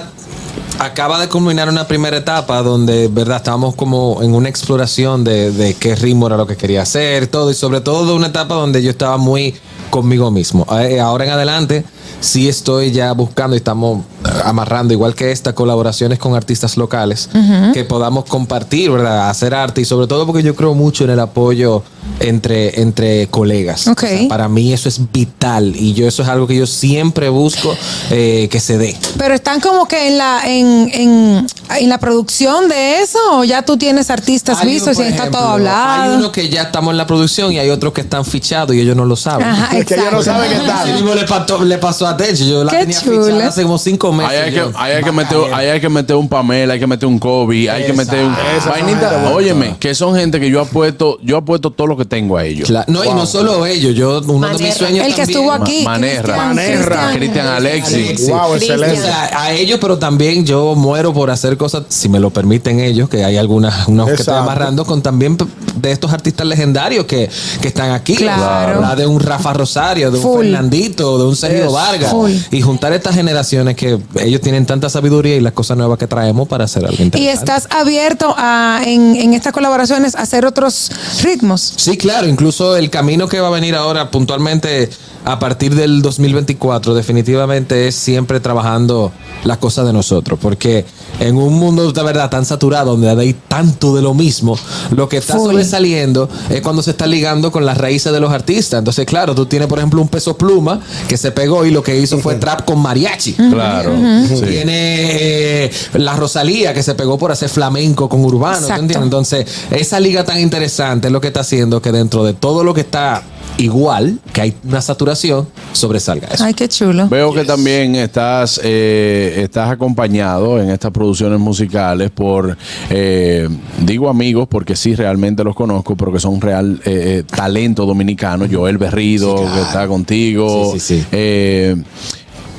acaba 0.81 1.19
de 1.19 1.29
culminar 1.29 1.69
una 1.69 1.87
primera 1.87 2.17
etapa 2.17 2.63
donde, 2.63 3.07
verdad, 3.07 3.37
estábamos 3.37 3.75
como 3.75 4.19
en 4.23 4.33
una 4.33 4.49
exploración 4.49 5.23
de, 5.23 5.51
de 5.51 5.75
qué 5.75 5.95
ritmo 5.95 6.25
era 6.25 6.37
lo 6.37 6.47
que 6.47 6.57
quería 6.57 6.81
hacer, 6.81 7.27
todo, 7.27 7.51
y 7.51 7.53
sobre 7.53 7.81
todo 7.81 8.05
de 8.07 8.13
una 8.13 8.27
etapa 8.27 8.55
donde 8.55 8.81
yo 8.81 8.89
estaba 8.89 9.17
muy 9.17 9.53
conmigo 9.91 10.31
mismo. 10.31 10.65
Eh, 10.79 10.99
Ahora 10.99 11.25
en 11.25 11.31
adelante, 11.31 11.85
sí 12.19 12.49
estoy 12.49 12.91
ya 12.91 13.11
buscando 13.11 13.55
y 13.55 13.57
estamos 13.57 13.99
eh, 13.99 14.29
amarrando, 14.43 14.93
igual 14.93 15.13
que 15.13 15.31
esta, 15.31 15.53
colaboraciones 15.53 16.17
con 16.17 16.35
artistas 16.35 16.77
locales, 16.77 17.29
que 17.73 17.83
podamos 17.83 18.25
compartir, 18.25 18.89
¿verdad? 18.89 19.29
Hacer 19.29 19.53
arte 19.53 19.81
y 19.81 19.85
sobre 19.85 20.07
todo 20.07 20.25
porque 20.25 20.41
yo 20.41 20.55
creo 20.55 20.73
mucho 20.73 21.03
en 21.03 21.11
el 21.11 21.19
apoyo 21.19 21.83
entre, 22.19 22.81
entre 22.81 23.27
colegas. 23.27 23.87
Ok. 23.87 24.03
O 24.03 24.07
sea, 24.07 24.27
para 24.27 24.47
mí 24.47 24.73
eso 24.73 24.89
es 24.89 24.99
vital 25.11 25.73
y 25.75 25.93
yo 25.93 26.07
eso 26.07 26.23
es 26.23 26.29
algo 26.29 26.47
que 26.47 26.55
yo 26.55 26.65
siempre 26.67 27.29
busco 27.29 27.75
eh, 28.09 28.47
que 28.51 28.59
se 28.59 28.77
dé. 28.77 28.97
Pero 29.17 29.33
están 29.33 29.59
como 29.59 29.87
que 29.87 30.07
en 30.07 30.17
la, 30.17 30.41
en, 30.45 30.89
en 30.93 31.47
en 31.79 31.89
la 31.89 31.99
producción 31.99 32.67
de 32.67 32.99
eso 33.01 33.17
o 33.31 33.43
ya 33.43 33.61
tú 33.63 33.77
tienes 33.77 34.09
artistas 34.09 34.59
Hay 34.59 34.67
vistos 34.67 34.97
uno, 34.97 35.05
y 35.05 35.09
está 35.09 35.23
ejemplo, 35.23 35.39
todo 35.39 35.49
hablado? 35.51 36.01
Hay 36.11 36.17
uno 36.17 36.31
que 36.31 36.49
ya 36.49 36.63
estamos 36.63 36.91
en 36.91 36.97
la 36.97 37.07
producción 37.07 37.53
y 37.53 37.59
hay 37.59 37.69
otros 37.69 37.93
que 37.93 38.01
están 38.01 38.25
fichados 38.25 38.75
y 38.75 38.81
ellos 38.81 38.95
no 38.95 39.05
lo 39.05 39.15
saben. 39.15 39.47
Ajá, 39.47 39.77
Es 39.77 39.85
que 39.85 39.93
ellos 39.95 40.11
no 40.11 40.21
saben 40.21 40.49
que 40.49 40.55
Así 40.57 40.65
tal. 40.67 40.93
mismo 40.93 41.15
le 41.15 41.23
pasó, 41.23 41.63
le 41.63 41.77
pasó 41.77 42.07
a 42.07 42.17
Tenchi. 42.17 42.49
Yo 42.49 42.63
la 42.63 42.71
Qué 42.71 42.77
tenía 42.79 42.99
chula. 43.01 43.23
fichada 43.25 43.47
hace 43.47 43.63
como 43.63 43.77
cinco 43.77 44.11
meses. 44.11 44.31
Ahí 44.31 44.37
hay, 44.39 44.51
que, 44.53 44.59
ahí, 44.75 44.91
hay 44.93 45.03
que 45.03 45.11
meter, 45.11 45.37
ahí 45.53 45.67
hay 45.67 45.81
que 45.81 45.89
meter 45.89 46.15
un 46.15 46.27
Pamela, 46.27 46.73
hay 46.73 46.79
que 46.79 46.87
meter 46.87 47.07
un 47.07 47.19
Kobe, 47.19 47.69
hay 47.69 47.85
que 47.85 47.93
meter 47.93 48.25
un. 48.25 48.35
Vainita, 48.67 49.31
óyeme, 49.33 49.75
que 49.79 49.95
son 49.95 50.15
gente 50.15 50.39
que 50.39 50.49
yo 50.49 50.61
apuesto, 50.61 51.19
yo 51.23 51.37
apuesto 51.37 51.71
todo 51.71 51.87
lo 51.91 51.97
que 51.97 52.05
tengo 52.05 52.37
a 52.37 52.45
ellos. 52.45 52.69
No, 52.87 53.03
y 53.05 53.09
no 53.09 53.25
solo 53.25 53.65
ellos. 53.65 53.95
Yo, 53.95 54.21
uno 54.27 54.47
de 54.49 54.63
mis 54.63 54.73
sueños 54.75 55.05
El 55.05 55.13
que 55.13 55.21
también- 55.21 55.29
estuvo 55.29 55.51
aquí. 55.51 55.83
Ma- 55.83 55.91
Manerra. 55.91 56.21
Cristian, 56.21 56.47
Manerra. 56.47 57.11
Cristian. 57.13 57.47
Alexis. 57.47 57.95
Alexis. 58.07 58.29
Wow. 58.29 58.39
O 58.51 58.55
excelente. 58.55 59.01
sea, 59.01 59.29
a 59.41 59.51
ellos, 59.53 59.77
pero 59.81 59.97
también 59.97 60.45
yo 60.45 60.75
muero 60.75 61.13
por 61.13 61.29
hacer 61.29 61.57
cosas, 61.57 61.83
si 61.89 62.09
me 62.09 62.19
lo 62.19 62.29
permiten 62.31 62.79
ellos, 62.79 63.09
que 63.09 63.23
hay 63.23 63.37
algunas 63.37 63.87
unos 63.87 64.07
que 64.07 64.13
estoy 64.13 64.23
Exacto. 64.33 64.41
amarrando 64.41 64.85
con 64.85 65.01
también 65.01 65.37
de 65.81 65.91
estos 65.91 66.13
artistas 66.13 66.45
legendarios 66.47 67.05
que, 67.05 67.29
que 67.61 67.67
están 67.67 67.91
aquí. 67.91 68.15
Claro. 68.15 68.81
La 68.81 68.95
de 68.95 69.05
un 69.07 69.19
Rafa 69.19 69.53
Rosario, 69.53 70.11
de 70.11 70.17
un 70.17 70.23
Full. 70.23 70.45
Fernandito, 70.45 71.17
de 71.17 71.25
un 71.25 71.35
Sergio. 71.35 71.71
Vargas. 71.71 72.11
Full. 72.11 72.31
Y 72.51 72.61
juntar 72.61 72.93
estas 72.93 73.15
generaciones 73.15 73.75
que 73.75 73.99
ellos 74.19 74.41
tienen 74.41 74.65
tanta 74.65 74.89
sabiduría 74.89 75.35
y 75.35 75.41
las 75.41 75.53
cosas 75.53 75.77
nuevas 75.77 75.97
que 75.97 76.07
traemos 76.07 76.47
para 76.47 76.65
hacer 76.65 76.85
algo 76.85 76.97
Y 76.99 77.03
interesante. 77.05 77.33
estás 77.33 77.67
abierto 77.71 78.33
a, 78.37 78.81
en, 78.85 79.15
en 79.15 79.33
estas 79.33 79.53
colaboraciones 79.53 80.15
a 80.15 80.21
hacer 80.21 80.45
otros 80.45 80.91
ritmos. 81.23 81.73
Sí, 81.77 81.97
claro, 81.97 82.27
incluso 82.27 82.75
el 82.75 82.89
camino 82.89 83.27
que 83.27 83.39
va 83.39 83.47
a 83.47 83.51
venir 83.51 83.75
ahora 83.75 84.11
puntualmente 84.11 84.89
a 85.23 85.39
partir 85.39 85.75
del 85.75 86.01
2024 86.01 86.95
definitivamente 86.95 87.87
es 87.87 87.95
siempre 87.95 88.39
trabajando 88.39 89.11
las 89.43 89.57
cosas 89.57 89.85
de 89.85 89.93
nosotros, 89.93 90.39
porque 90.41 90.85
en 91.19 91.37
un 91.37 91.53
mundo 91.53 91.91
de 91.91 92.03
verdad 92.03 92.29
tan 92.29 92.45
saturado 92.45 92.91
donde 92.91 93.09
hay 93.09 93.35
tanto 93.47 93.95
de 93.95 94.01
lo 94.01 94.13
mismo, 94.13 94.57
lo 94.91 95.07
que 95.07 95.17
está 95.17 95.35
Full. 95.35 95.51
sobresaliendo 95.51 96.29
es 96.49 96.61
cuando 96.61 96.81
se 96.81 96.91
está 96.91 97.05
ligando 97.07 97.51
con 97.51 97.65
las 97.65 97.77
raíces 97.77 98.11
de 98.11 98.19
los 98.19 98.31
artistas. 98.31 98.79
Entonces, 98.79 99.05
claro, 99.05 99.35
tú 99.35 99.45
tienes 99.45 99.67
por 99.67 99.77
ejemplo 99.79 100.01
un 100.01 100.07
peso 100.07 100.35
pluma 100.35 100.79
que 101.07 101.17
se 101.17 101.31
pegó 101.31 101.65
y 101.65 101.71
lo 101.71 101.83
que 101.83 101.99
hizo 101.99 102.17
fue 102.19 102.35
trap 102.35 102.65
con 102.65 102.79
mariachi. 102.79 103.33
Claro. 103.33 103.91
sí. 104.27 104.41
Tiene 104.41 105.65
eh, 105.65 105.71
la 105.93 106.15
Rosalía 106.15 106.73
que 106.73 106.83
se 106.83 106.95
pegó 106.95 107.17
por 107.17 107.31
hacer 107.31 107.49
flamenco 107.49 108.09
con 108.09 108.23
urbano. 108.23 108.57
¿tú 108.57 108.63
Exacto. 108.63 108.81
entiendes? 108.81 109.03
Entonces, 109.03 109.45
esa 109.71 109.99
liga 109.99 110.23
tan 110.23 110.39
interesante 110.39 111.07
es 111.07 111.13
lo 111.13 111.21
que 111.21 111.27
está 111.27 111.41
haciendo 111.41 111.81
que 111.81 111.91
dentro 111.91 112.23
de 112.23 112.33
todo 112.33 112.63
lo 112.63 112.73
que 112.73 112.81
está 112.81 113.23
igual, 113.61 114.19
que 114.33 114.41
hay 114.41 114.53
una 114.63 114.81
saturación, 114.81 115.47
sobresalga 115.71 116.27
eso. 116.27 116.43
Ay, 116.43 116.53
qué 116.53 116.67
chulo. 116.67 117.07
Veo 117.07 117.33
que 117.33 117.45
también 117.45 117.95
estás, 117.95 118.59
eh, 118.63 119.41
estás 119.43 119.69
acompañado 119.69 120.59
en 120.59 120.69
estas 120.71 120.91
producciones 120.91 121.39
musicales 121.39 122.09
por, 122.11 122.57
eh, 122.89 123.47
digo 123.85 124.09
amigos, 124.09 124.47
porque 124.49 124.75
sí 124.75 124.95
realmente 124.95 125.43
los 125.43 125.55
conozco, 125.55 125.95
pero 125.95 126.11
que 126.11 126.19
son 126.19 126.41
real 126.41 126.81
eh, 126.85 127.19
eh, 127.19 127.23
talento 127.23 127.85
dominicano. 127.85 128.45
Joel 128.51 128.77
Berrido, 128.77 129.37
Sí, 129.37 129.43
claro. 129.43 129.55
que 129.55 129.61
está 129.61 129.87
contigo. 129.87 130.71
Sí, 130.73 130.79
sí, 130.79 130.99
sí. 131.01 131.05
Eh, 131.11 131.75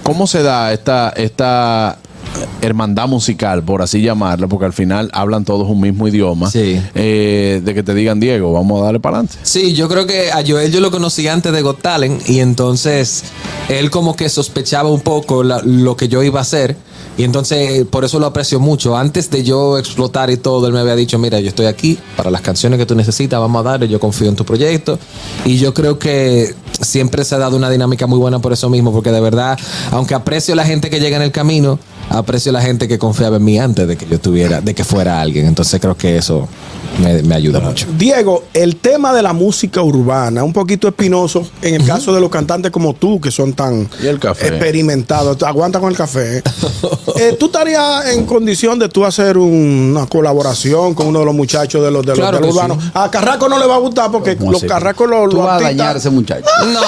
¿Cómo 0.03 0.27
se 0.27 0.43
da 0.43 0.73
esta, 0.73 1.11
esta 1.17 1.99
hermandad 2.61 3.09
musical, 3.09 3.63
por 3.63 3.83
así 3.83 4.01
llamarla? 4.03 4.47
Porque 4.49 4.67
al 4.67 4.73
final 4.73 5.11
hablan 5.13 5.45
todos 5.45 5.69
un 5.69 5.81
mismo 5.81 6.09
idioma. 6.09 6.51
Sí. 6.51 6.81
Eh, 6.95 7.61
de 7.65 7.75
que 7.75 7.83
te 7.83 7.95
digan, 7.95 8.21
Diego, 8.21 8.53
vamos 8.53 8.81
a 8.81 8.85
darle 8.87 9.01
para 9.01 9.17
adelante. 9.19 9.39
Sí, 9.43 9.75
yo 9.75 9.89
creo 9.89 10.07
que 10.07 10.31
a 10.33 10.43
Joel 10.47 10.71
yo 10.73 10.81
lo 10.81 10.91
conocí 10.91 11.27
antes 11.29 11.53
de 11.53 11.63
Got 11.63 11.81
Talent 11.83 12.29
y 12.29 12.41
entonces 12.41 13.25
él 13.69 13.91
como 13.91 14.17
que 14.17 14.29
sospechaba 14.29 14.91
un 14.91 15.01
poco 15.01 15.43
la- 15.43 15.61
lo 15.63 15.97
que 15.97 16.09
yo 16.09 16.23
iba 16.23 16.39
a 16.39 16.43
hacer 16.43 16.77
y 17.19 17.25
entonces 17.25 17.85
por 17.87 18.05
eso 18.05 18.19
lo 18.19 18.27
aprecio 18.27 18.59
mucho. 18.59 18.97
Antes 18.97 19.29
de 19.31 19.43
yo 19.45 19.77
explotar 19.79 20.31
y 20.31 20.39
todo, 20.39 20.67
él 20.67 20.73
me 20.73 20.81
había 20.81 20.97
dicho, 20.97 21.19
mira, 21.19 21.41
yo 21.41 21.49
estoy 21.49 21.67
aquí 21.67 21.99
para 22.17 22.31
las 22.31 22.41
canciones 22.41 22.79
que 22.79 22.87
tú 22.87 22.95
necesitas, 22.95 23.39
vamos 23.39 23.61
a 23.67 23.71
darle, 23.71 23.89
yo 23.89 24.01
confío 24.01 24.29
en 24.29 24.37
tu 24.37 24.45
proyecto 24.47 24.99
y 25.45 25.59
yo 25.59 25.75
creo 25.75 25.99
que 25.99 26.55
siempre 26.81 27.25
se 27.25 27.35
ha 27.35 27.39
dado 27.39 27.57
una 27.57 27.69
dinámica 27.69 28.07
muy 28.07 28.19
buena 28.19 28.39
por 28.39 28.53
eso 28.53 28.71
mismo, 28.71 28.93
porque 28.93 29.11
de 29.13 29.21
verdad, 29.21 29.59
aunque 29.91 30.15
aprecio 30.15 30.55
la 30.55 30.65
gente 30.65 30.89
que 30.89 31.01
llega 31.01 31.17
en 31.17 31.23
el 31.23 31.33
camino, 31.33 31.79
aprecio 32.13 32.53
la 32.53 32.61
gente 32.63 32.87
que 32.89 32.99
confiaba 32.99 33.37
en 33.37 33.45
mí 33.45 33.59
antes 33.59 33.87
de 33.89 33.97
que 33.97 34.07
yo 34.07 34.21
tuviera, 34.21 34.61
de 34.61 34.75
que 34.75 34.85
fuera 34.85 35.21
alguien. 35.21 35.47
Entonces 35.47 35.81
creo 35.81 35.97
que 35.97 36.17
eso 36.17 36.49
me, 37.03 37.23
me 37.23 37.35
ayuda 37.35 37.61
mucho. 37.61 37.87
Diego, 37.99 38.45
el 38.55 38.77
tema 38.77 39.13
de 39.13 39.23
la 39.23 39.33
música 39.33 39.83
urbana, 39.83 40.45
un 40.45 40.53
poquito 40.53 40.89
espinoso 40.89 41.47
en 41.63 41.75
el 41.77 41.87
caso 41.87 42.13
de 42.15 42.21
los 42.21 42.31
cantantes 42.31 42.71
como 42.71 42.95
tú, 42.95 43.21
que 43.21 43.31
son 43.31 43.53
tan 43.55 43.89
Y 44.03 44.07
el 44.07 44.19
café. 44.19 44.49
experimentados. 44.49 45.43
Aguanta 45.43 45.81
con 45.81 45.91
el 45.91 45.97
café. 45.97 46.39
¿eh? 46.39 46.43
Eh, 47.15 47.37
¿Tú 47.39 47.47
estarías 47.47 48.07
en 48.15 48.25
condición 48.25 48.79
de 48.79 48.89
tú 48.89 49.05
hacer 49.05 49.37
un- 49.37 49.93
una 49.95 50.07
colaboración 50.07 50.95
con 50.95 51.09
uno 51.09 51.19
de 51.21 51.25
los 51.27 51.35
muchachos 51.35 51.85
de 51.85 51.91
los, 51.91 52.03
de 52.03 52.09
los, 52.13 52.19
Claro 52.19 52.39
del 52.39 52.47
que 52.47 52.53
urbano? 52.53 52.79
sí. 52.81 52.91
A 52.95 53.11
Carraco 53.11 53.49
no 53.49 53.59
le 53.59 53.67
va 53.67 53.75
a 53.77 53.79
gustar 53.79 54.11
porque 54.11 54.37
¿Cómo 54.37 54.51
los 54.53 54.63
así? 54.63 54.69
carracos 54.69 55.09
los, 55.09 55.29
Tú 55.31 55.37
los 55.37 55.45
vas 55.45 55.61
a 55.61 55.65
dañar 55.65 55.95
a 55.97 55.99
ese 55.99 56.11
muchacho. 56.11 56.47
No, 56.73 56.81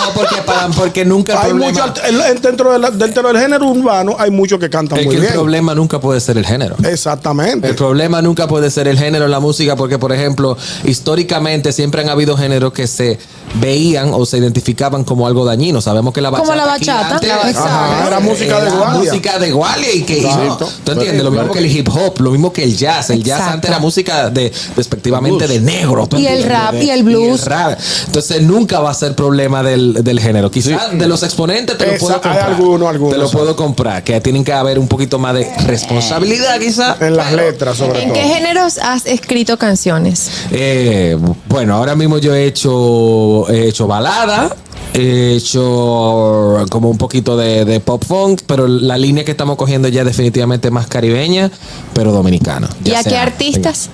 porque, 0.76 1.04
nunca 1.04 1.40
Hay 1.40 1.50
problema, 1.50 1.70
mucho, 1.86 2.00
dentro, 2.42 2.72
de 2.72 2.78
la- 2.78 2.90
dentro 2.90 3.22
del 3.28 3.38
género 3.38 3.66
urbano 3.68 4.16
hay 4.18 4.30
muchos 4.30 4.58
que 4.58 4.70
cantan 4.70 5.04
muy 5.04 5.13
que 5.14 5.20
bien. 5.22 5.32
el 5.32 5.38
problema 5.38 5.74
nunca 5.74 6.00
puede 6.00 6.20
ser 6.20 6.36
el 6.38 6.46
género. 6.46 6.76
Exactamente. 6.84 7.68
El 7.68 7.74
problema 7.74 8.22
nunca 8.22 8.46
puede 8.48 8.70
ser 8.70 8.88
el 8.88 8.98
género 8.98 9.24
en 9.26 9.30
la 9.30 9.40
música 9.40 9.76
porque, 9.76 9.98
por 9.98 10.12
ejemplo, 10.12 10.56
históricamente 10.84 11.72
siempre 11.72 12.00
han 12.02 12.08
habido 12.08 12.36
géneros 12.36 12.72
que 12.72 12.86
se 12.86 13.18
veían 13.60 14.10
o 14.14 14.24
se 14.26 14.38
identificaban 14.38 15.04
como 15.04 15.26
algo 15.26 15.44
dañino. 15.44 15.80
Sabemos 15.80 16.12
que 16.14 16.20
la 16.20 16.30
bachata. 16.30 16.46
Como 16.48 16.56
la 16.58 16.66
bachata, 16.66 17.14
antes. 17.16 17.56
Ajá, 17.56 18.06
era 18.06 18.20
música 18.20 18.60
de 18.60 18.66
era 18.68 18.76
guardia. 18.76 18.98
música 19.12 19.38
de 19.38 19.52
guardia 19.52 19.94
y 19.94 20.02
que. 20.02 20.22
no. 20.22 20.56
¿Tú 20.56 20.92
entiendes? 20.92 21.22
Lo 21.24 21.30
mismo 21.30 21.52
que 21.52 21.58
el 21.58 21.66
hip 21.76 21.88
hop, 21.88 22.20
lo 22.20 22.30
mismo 22.30 22.52
que 22.52 22.64
el 22.64 22.76
jazz. 22.76 23.10
El 23.10 23.22
jazz 23.22 23.38
Exacto. 23.40 23.54
antes 23.54 23.70
era 23.70 23.78
música 23.80 24.30
de, 24.30 24.52
respectivamente, 24.76 25.46
de 25.46 25.60
negro. 25.60 26.06
¿tú 26.06 26.16
Y 26.18 26.26
el 26.26 26.44
rap, 26.44 26.74
y 26.74 26.90
el 26.90 27.02
blues. 27.02 27.44
rap. 27.44 27.78
Entonces 28.06 28.42
nunca 28.42 28.80
va 28.80 28.90
a 28.90 28.94
ser 28.94 29.14
problema 29.14 29.62
del, 29.62 30.02
del 30.02 30.20
género. 30.20 30.50
Quizás 30.50 30.96
de 30.98 31.06
los 31.06 31.22
exponentes 31.22 31.76
te 31.78 31.86
lo 31.86 31.92
Esa- 31.92 32.00
puedo 32.00 32.14
hay 32.16 32.20
comprar. 32.22 32.50
algunos, 32.50 32.88
algunos, 32.88 33.14
Te 33.14 33.20
lo 33.20 33.30
puedo 33.30 33.56
comprar. 33.56 34.02
Que 34.04 34.20
tienen 34.20 34.44
que 34.44 34.52
haber 34.52 34.78
un 34.78 34.88
poquito 34.88 35.03
más 35.18 35.34
de 35.34 35.50
responsabilidad, 35.66 36.58
quizás. 36.58 37.00
En 37.00 37.16
las 37.16 37.32
letras, 37.32 37.76
sobre 37.76 38.02
¿En 38.02 38.08
todo. 38.12 38.14
qué 38.20 38.28
géneros 38.28 38.78
has 38.78 39.06
escrito 39.06 39.56
canciones? 39.58 40.30
Eh, 40.50 41.16
bueno, 41.48 41.74
ahora 41.74 41.94
mismo 41.94 42.18
yo 42.18 42.34
he 42.34 42.46
hecho, 42.46 43.48
he 43.48 43.68
hecho 43.68 43.86
balada, 43.86 44.54
he 44.92 45.34
hecho 45.36 46.64
como 46.70 46.90
un 46.90 46.98
poquito 46.98 47.36
de, 47.36 47.64
de 47.64 47.80
pop 47.80 48.04
funk, 48.04 48.42
pero 48.46 48.66
la 48.66 48.96
línea 48.98 49.24
que 49.24 49.30
estamos 49.30 49.56
cogiendo 49.56 49.88
ya 49.88 50.00
es 50.02 50.06
definitivamente 50.06 50.70
más 50.70 50.86
caribeña, 50.86 51.50
pero 51.94 52.12
dominicana. 52.12 52.68
¿Y 52.84 52.90
Ya 52.90 53.00
a 53.00 53.04
qué 53.04 53.16
artistas? 53.16 53.90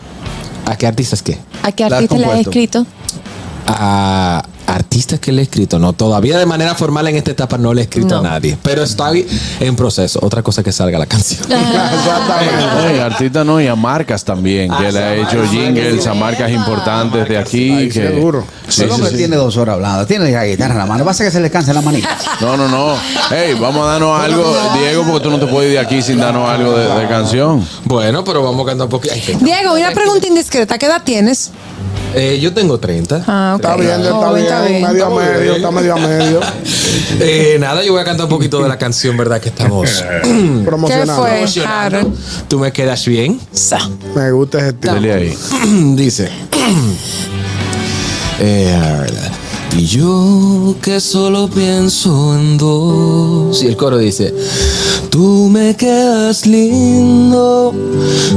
¿A 0.67 0.77
qué 0.77 0.87
artistas 0.87 1.23
qué? 1.23 1.39
¿A 1.63 1.73
qué 1.73 1.83
¿La 1.83 1.87
has 1.89 1.93
artistas 2.03 2.19
le 2.19 2.27
has 2.27 2.41
escrito? 2.41 2.87
A 3.67 4.45
artistas 4.75 5.21
que 5.21 5.33
le 5.33 5.41
he 5.41 5.45
escrito, 5.45 5.79
no, 5.79 5.93
todavía 5.93 6.39
de 6.39 6.47
manera 6.47 6.75
formal 6.75 7.07
en 7.09 7.17
esta 7.17 7.31
etapa 7.33 7.59
no 7.59 7.75
le 7.75 7.83
he 7.83 7.85
escrito 7.85 8.15
a 8.19 8.23
No. 8.23 8.29
nadie, 8.31 8.57
pero 8.63 8.83
estoy 8.83 9.27
en 9.61 9.77
proceso. 9.77 10.19
Otra 10.23 10.43
cosa 10.43 10.63
que 10.63 10.73
salga 10.73 10.99
la 10.99 11.07
canción. 11.07 11.41
Exactamente. 11.51 12.55
No, 12.91 12.97
y 12.97 12.99
artistas 12.99 13.47
no, 13.47 13.61
y 13.61 13.67
a 13.67 13.75
marcas 13.77 14.25
también, 14.25 14.71
que 14.71 14.87
Ah, 14.87 14.91
le 14.91 14.99
ha 15.05 15.15
sí, 15.15 15.21
hecho 15.37 15.45
jingles 15.51 16.07
a 16.07 16.15
marcas 16.15 16.51
importantes 16.51 17.29
de 17.29 17.37
aquí. 17.39 17.89
Que, 17.89 18.07
es 18.09 18.17
duro. 18.21 18.45
Sí, 18.69 18.83
el 18.83 18.89
sí, 18.89 18.95
hombre 18.95 19.11
sí. 19.11 19.17
tiene 19.17 19.37
dos 19.37 19.57
horas 19.57 19.75
hablando, 19.75 20.07
tiene 20.07 20.31
la 20.31 20.45
guitarra 20.47 20.73
en 20.75 20.79
la 20.79 20.87
mano. 20.87 21.05
Pasa 21.05 21.25
que 21.25 21.31
se 21.31 21.41
le 21.41 21.51
cansa 21.51 21.73
la 21.73 21.83
manita. 21.83 22.17
No, 22.41 22.57
no, 22.57 22.69
no. 22.69 22.95
Hey, 23.31 23.57
vamos 23.61 23.85
a 23.87 23.93
darnos 23.93 24.21
algo, 24.21 24.57
Diego, 24.79 25.05
porque 25.05 25.21
tú 25.25 25.31
no 25.31 25.39
te 25.39 25.47
puedes 25.47 25.71
ir 25.71 25.79
de 25.79 25.85
aquí 25.85 26.03
sin 26.03 26.19
darnos 26.19 26.49
algo 26.49 26.77
de, 26.77 26.87
de 27.01 27.09
canción. 27.09 27.67
Bueno, 27.85 28.25
pero 28.25 28.43
vamos 28.43 28.63
a 28.67 28.71
cantar 28.71 28.85
un 28.87 28.91
poquito. 28.91 29.15
Que- 29.15 29.37
Diego, 29.37 29.75
una 29.75 29.91
pregunta 29.93 30.27
indiscreta. 30.27 30.79
¿Qué 30.79 30.87
edad 30.87 31.03
tienes? 31.05 31.51
Eh, 32.15 32.39
yo 32.41 32.53
tengo 32.53 32.79
30. 32.79 33.25
Ah, 33.27 33.53
ok. 33.57 33.61
Está 33.65 33.77
bien, 33.77 33.91
está 34.01 34.33
bien, 34.33 34.45
está 34.45 34.63
bien. 34.63 34.83
medio 34.83 35.07
a 35.07 35.11
medio, 35.11 35.55
está 35.57 35.71
medio 35.71 35.95
a 35.95 35.97
medio. 35.99 36.41
Eh, 37.21 37.57
nada, 37.61 37.85
yo 37.85 37.93
voy 37.93 38.01
a 38.01 38.05
cantar 38.05 38.25
un 38.27 38.31
poquito 38.31 38.63
de 38.63 38.69
la 38.69 38.79
canción, 38.79 39.17
¿verdad? 39.17 39.41
Que 39.41 39.51
estamos 39.51 39.89
¿Qué 40.23 40.63
Promocionando. 40.65 41.17
fue, 41.17 41.31
promocionando. 41.31 41.97
Harold? 41.99 42.15
Tú 42.49 42.59
me 42.59 42.73
quedas 42.73 43.05
bien. 43.07 43.39
Me 44.15 44.33
gusta 44.33 44.59
ese. 44.59 44.73
Dele 44.73 45.13
ahí. 45.13 45.35
Dice. 45.97 46.31
Eh, 48.43 49.07
y 49.77 49.85
yo 49.85 50.75
que 50.81 50.99
solo 50.99 51.49
pienso 51.49 52.35
en 52.35 52.57
dos. 52.57 53.63
Y 53.63 53.67
el 53.67 53.77
coro 53.77 53.99
dice: 53.99 54.35
Tú 55.11 55.49
me 55.53 55.77
quedas 55.77 56.47
lindo 56.47 57.75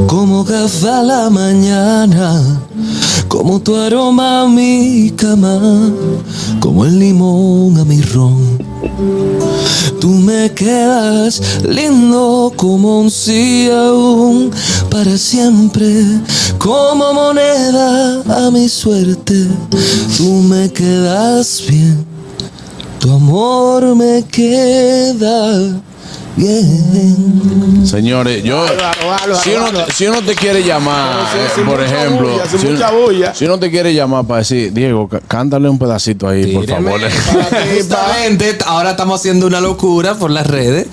como 0.08 0.44
café 0.44 0.90
a 0.90 1.04
la 1.04 1.30
mañana, 1.30 2.60
como 3.34 3.60
tu 3.60 3.76
aroma 3.76 4.42
a 4.42 4.48
mi 4.48 5.12
cama, 5.16 5.60
como 6.60 6.86
el 6.86 7.00
limón 7.00 7.76
a 7.80 7.84
mi 7.84 8.00
ron. 8.00 8.60
Tú 10.00 10.10
me 10.10 10.52
quedas 10.54 11.42
lindo 11.68 12.54
como 12.56 13.00
un 13.02 13.10
sí 13.10 13.72
aún 13.72 14.52
para 14.92 15.18
siempre, 15.18 16.06
como 16.60 17.12
moneda 17.12 18.22
a 18.46 18.52
mi 18.52 18.70
suerte. 18.70 19.48
Tú 20.16 20.30
me 20.48 20.72
quedas 20.72 21.64
bien, 21.68 22.06
tu 23.00 23.10
amor 23.10 23.96
me 23.96 24.24
queda 24.32 25.82
bien. 26.36 27.86
Señores, 27.86 28.44
yo. 28.44 28.66
Si, 29.44 29.52
uno, 29.52 29.68
si 29.94 30.08
uno 30.08 30.22
te 30.22 30.36
quiere 30.36 30.64
llamar, 30.64 31.28
eh, 31.36 31.62
por 31.66 31.82
ejemplo. 31.82 32.30
bulla, 32.32 32.46
si 32.46 32.68
uno, 32.68 32.92
bulla. 32.92 33.34
si 33.36 33.46
uno 33.46 33.60
te 33.60 33.70
quiere 33.70 33.94
llamar 33.94 34.26
para 34.26 34.40
decir, 34.40 34.72
Diego, 34.74 35.08
cá- 35.08 35.22
cántale 35.28 35.70
un 35.70 35.78
pedacito 35.78 36.28
ahí, 36.28 36.54
por 36.54 36.66
favor. 36.68 37.00
Justamente, 37.78 38.58
ahora 38.66 38.92
estamos 38.92 39.20
haciendo 39.20 39.48
una 39.48 39.60
locura 39.62 40.16
por 40.16 40.32
las 40.32 40.48
redes. 40.48 40.88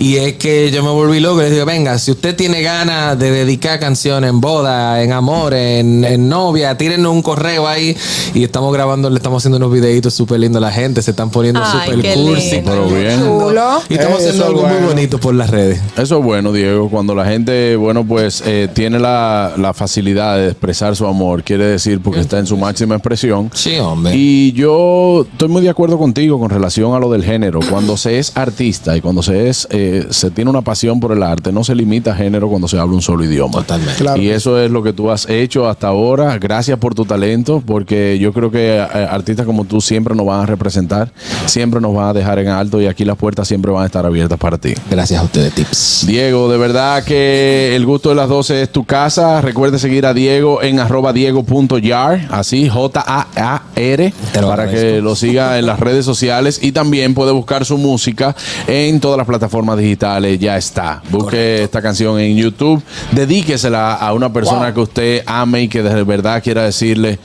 Y 0.00 0.16
es 0.16 0.36
que 0.36 0.70
yo 0.70 0.82
me 0.82 0.88
volví 0.88 1.20
loco 1.20 1.40
y 1.40 1.44
les 1.44 1.52
digo, 1.52 1.66
venga, 1.66 1.98
si 1.98 2.10
usted 2.10 2.34
tiene 2.34 2.62
ganas 2.62 3.18
de 3.18 3.30
dedicar 3.30 3.78
canciones 3.78 4.30
en 4.30 4.40
boda, 4.40 5.02
en 5.02 5.12
amor, 5.12 5.52
en, 5.52 6.02
en 6.04 6.26
novia, 6.26 6.74
tírenos 6.78 7.12
un 7.12 7.20
correo 7.20 7.68
ahí. 7.68 7.94
Y 8.32 8.42
estamos 8.42 8.72
grabando, 8.72 9.10
le 9.10 9.16
estamos 9.16 9.42
haciendo 9.42 9.58
unos 9.58 9.70
videitos 9.70 10.14
súper 10.14 10.40
lindos 10.40 10.62
a 10.62 10.66
la 10.66 10.72
gente. 10.72 11.02
Se 11.02 11.10
están 11.10 11.28
poniendo 11.30 11.60
súper 11.66 11.96
cursi. 12.14 12.52
lindo. 12.52 12.70
Pero 12.70 12.86
bien. 12.88 13.20
Chulo. 13.20 13.82
Y 13.90 13.94
estamos 13.94 14.20
Eso 14.20 14.28
haciendo 14.30 14.42
es 14.44 14.48
algo 14.48 14.60
bueno. 14.62 14.78
muy 14.80 14.88
bonito 14.88 15.18
por 15.20 15.34
las 15.34 15.50
redes. 15.50 15.78
Eso 15.98 16.18
es 16.18 16.24
bueno, 16.24 16.50
Diego. 16.50 16.88
Cuando 16.88 17.14
la 17.14 17.26
gente, 17.26 17.76
bueno, 17.76 18.02
pues 18.02 18.42
eh, 18.46 18.68
tiene 18.72 18.98
la, 18.98 19.52
la 19.58 19.74
facilidad 19.74 20.38
de 20.38 20.46
expresar 20.46 20.96
su 20.96 21.06
amor, 21.06 21.42
quiere 21.42 21.66
decir 21.66 22.00
porque 22.00 22.20
está 22.20 22.38
en 22.38 22.46
su 22.46 22.56
máxima 22.56 22.94
expresión. 22.94 23.50
Sí, 23.52 23.76
hombre. 23.78 24.14
Y 24.16 24.52
yo 24.52 25.26
estoy 25.30 25.48
muy 25.48 25.60
de 25.60 25.68
acuerdo 25.68 25.98
contigo 25.98 26.40
con 26.40 26.48
relación 26.48 26.94
a 26.94 26.98
lo 26.98 27.10
del 27.10 27.22
género. 27.22 27.60
Cuando 27.68 27.98
se 27.98 28.18
es 28.18 28.34
artista 28.34 28.96
y 28.96 29.02
cuando 29.02 29.22
se 29.22 29.50
es, 29.50 29.68
eh, 29.70 29.88
se 30.10 30.30
tiene 30.30 30.50
una 30.50 30.62
pasión 30.62 31.00
por 31.00 31.12
el 31.12 31.22
arte, 31.22 31.52
no 31.52 31.64
se 31.64 31.74
limita 31.74 32.12
a 32.12 32.14
género 32.14 32.48
cuando 32.48 32.68
se 32.68 32.78
habla 32.78 32.94
un 32.94 33.02
solo 33.02 33.24
idioma. 33.24 33.52
Totalmente. 33.52 33.94
Claro 33.96 34.20
y 34.20 34.30
eso 34.30 34.58
es 34.58 34.70
lo 34.70 34.82
que 34.82 34.92
tú 34.92 35.10
has 35.10 35.28
hecho 35.28 35.68
hasta 35.68 35.88
ahora. 35.88 36.38
Gracias 36.38 36.78
por 36.78 36.94
tu 36.94 37.04
talento, 37.04 37.62
porque 37.64 38.18
yo 38.18 38.32
creo 38.32 38.50
que 38.50 38.76
eh, 38.76 38.80
artistas 38.80 39.46
como 39.46 39.64
tú 39.64 39.80
siempre 39.80 40.14
nos 40.14 40.26
van 40.26 40.40
a 40.40 40.46
representar, 40.46 41.12
siempre 41.46 41.80
nos 41.80 41.94
van 41.94 42.08
a 42.08 42.12
dejar 42.12 42.38
en 42.38 42.48
alto 42.48 42.80
y 42.80 42.86
aquí 42.86 43.04
las 43.04 43.16
puertas 43.16 43.48
siempre 43.48 43.70
van 43.72 43.84
a 43.84 43.86
estar 43.86 44.04
abiertas 44.06 44.38
para 44.38 44.58
ti. 44.58 44.74
Gracias 44.90 45.20
a 45.20 45.24
ustedes, 45.24 45.52
Tips. 45.54 46.04
Diego, 46.06 46.50
de 46.50 46.58
verdad 46.58 47.04
que 47.04 47.74
el 47.74 47.86
gusto 47.86 48.10
de 48.10 48.14
las 48.14 48.28
12 48.28 48.62
es 48.62 48.70
tu 48.70 48.84
casa. 48.84 49.40
Recuerde 49.40 49.78
seguir 49.78 50.06
a 50.06 50.14
Diego 50.14 50.62
en 50.62 50.80
arroba 50.80 51.12
diego.yar, 51.12 52.28
así 52.30 52.68
J-A-A-R, 52.68 54.14
para 54.34 54.46
agradezco. 54.46 54.80
que 54.80 55.00
lo 55.00 55.16
siga 55.16 55.58
en 55.58 55.66
las 55.66 55.80
redes 55.80 56.04
sociales 56.04 56.60
y 56.62 56.72
también 56.72 57.14
puede 57.14 57.32
buscar 57.32 57.64
su 57.64 57.78
música 57.78 58.36
en 58.66 59.00
todas 59.00 59.18
las 59.18 59.26
plataformas 59.26 59.78
digitales. 59.80 60.38
Ya 60.38 60.56
está. 60.56 61.02
Busque 61.10 61.62
esta 61.62 61.82
canción 61.82 62.18
en 62.18 62.36
YouTube, 62.36 62.82
dedíquesela 63.12 63.94
a 63.94 64.12
una 64.12 64.32
persona 64.32 64.72
que 64.72 64.80
usted 64.80 65.22
ame 65.26 65.62
y 65.62 65.68
que 65.68 65.82
de 65.82 66.02
verdad 66.04 66.42
quiera 66.42 66.62
decirle 66.62 67.18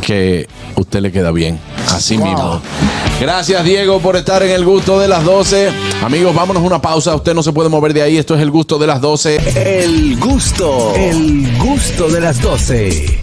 que 0.00 0.48
usted 0.76 1.00
le 1.00 1.10
queda 1.10 1.32
bien. 1.32 1.58
Así 1.88 2.16
mismo. 2.16 2.60
Gracias, 3.20 3.64
Diego, 3.64 3.98
por 4.00 4.16
estar 4.16 4.42
en 4.42 4.50
el 4.50 4.64
gusto 4.64 5.00
de 5.00 5.08
las 5.08 5.24
12. 5.24 5.70
Amigos, 6.04 6.34
vámonos 6.34 6.62
a 6.62 6.66
una 6.66 6.82
pausa. 6.82 7.14
Usted 7.14 7.34
no 7.34 7.42
se 7.42 7.52
puede 7.52 7.68
mover 7.68 7.94
de 7.94 8.02
ahí. 8.02 8.18
Esto 8.18 8.34
es 8.34 8.42
el 8.42 8.50
gusto 8.50 8.78
de 8.78 8.86
las 8.86 9.00
12. 9.00 9.36
El 9.80 10.16
gusto, 10.18 10.94
el 10.94 11.56
gusto 11.58 12.08
de 12.08 12.20
las 12.20 12.40
12. 12.42 13.06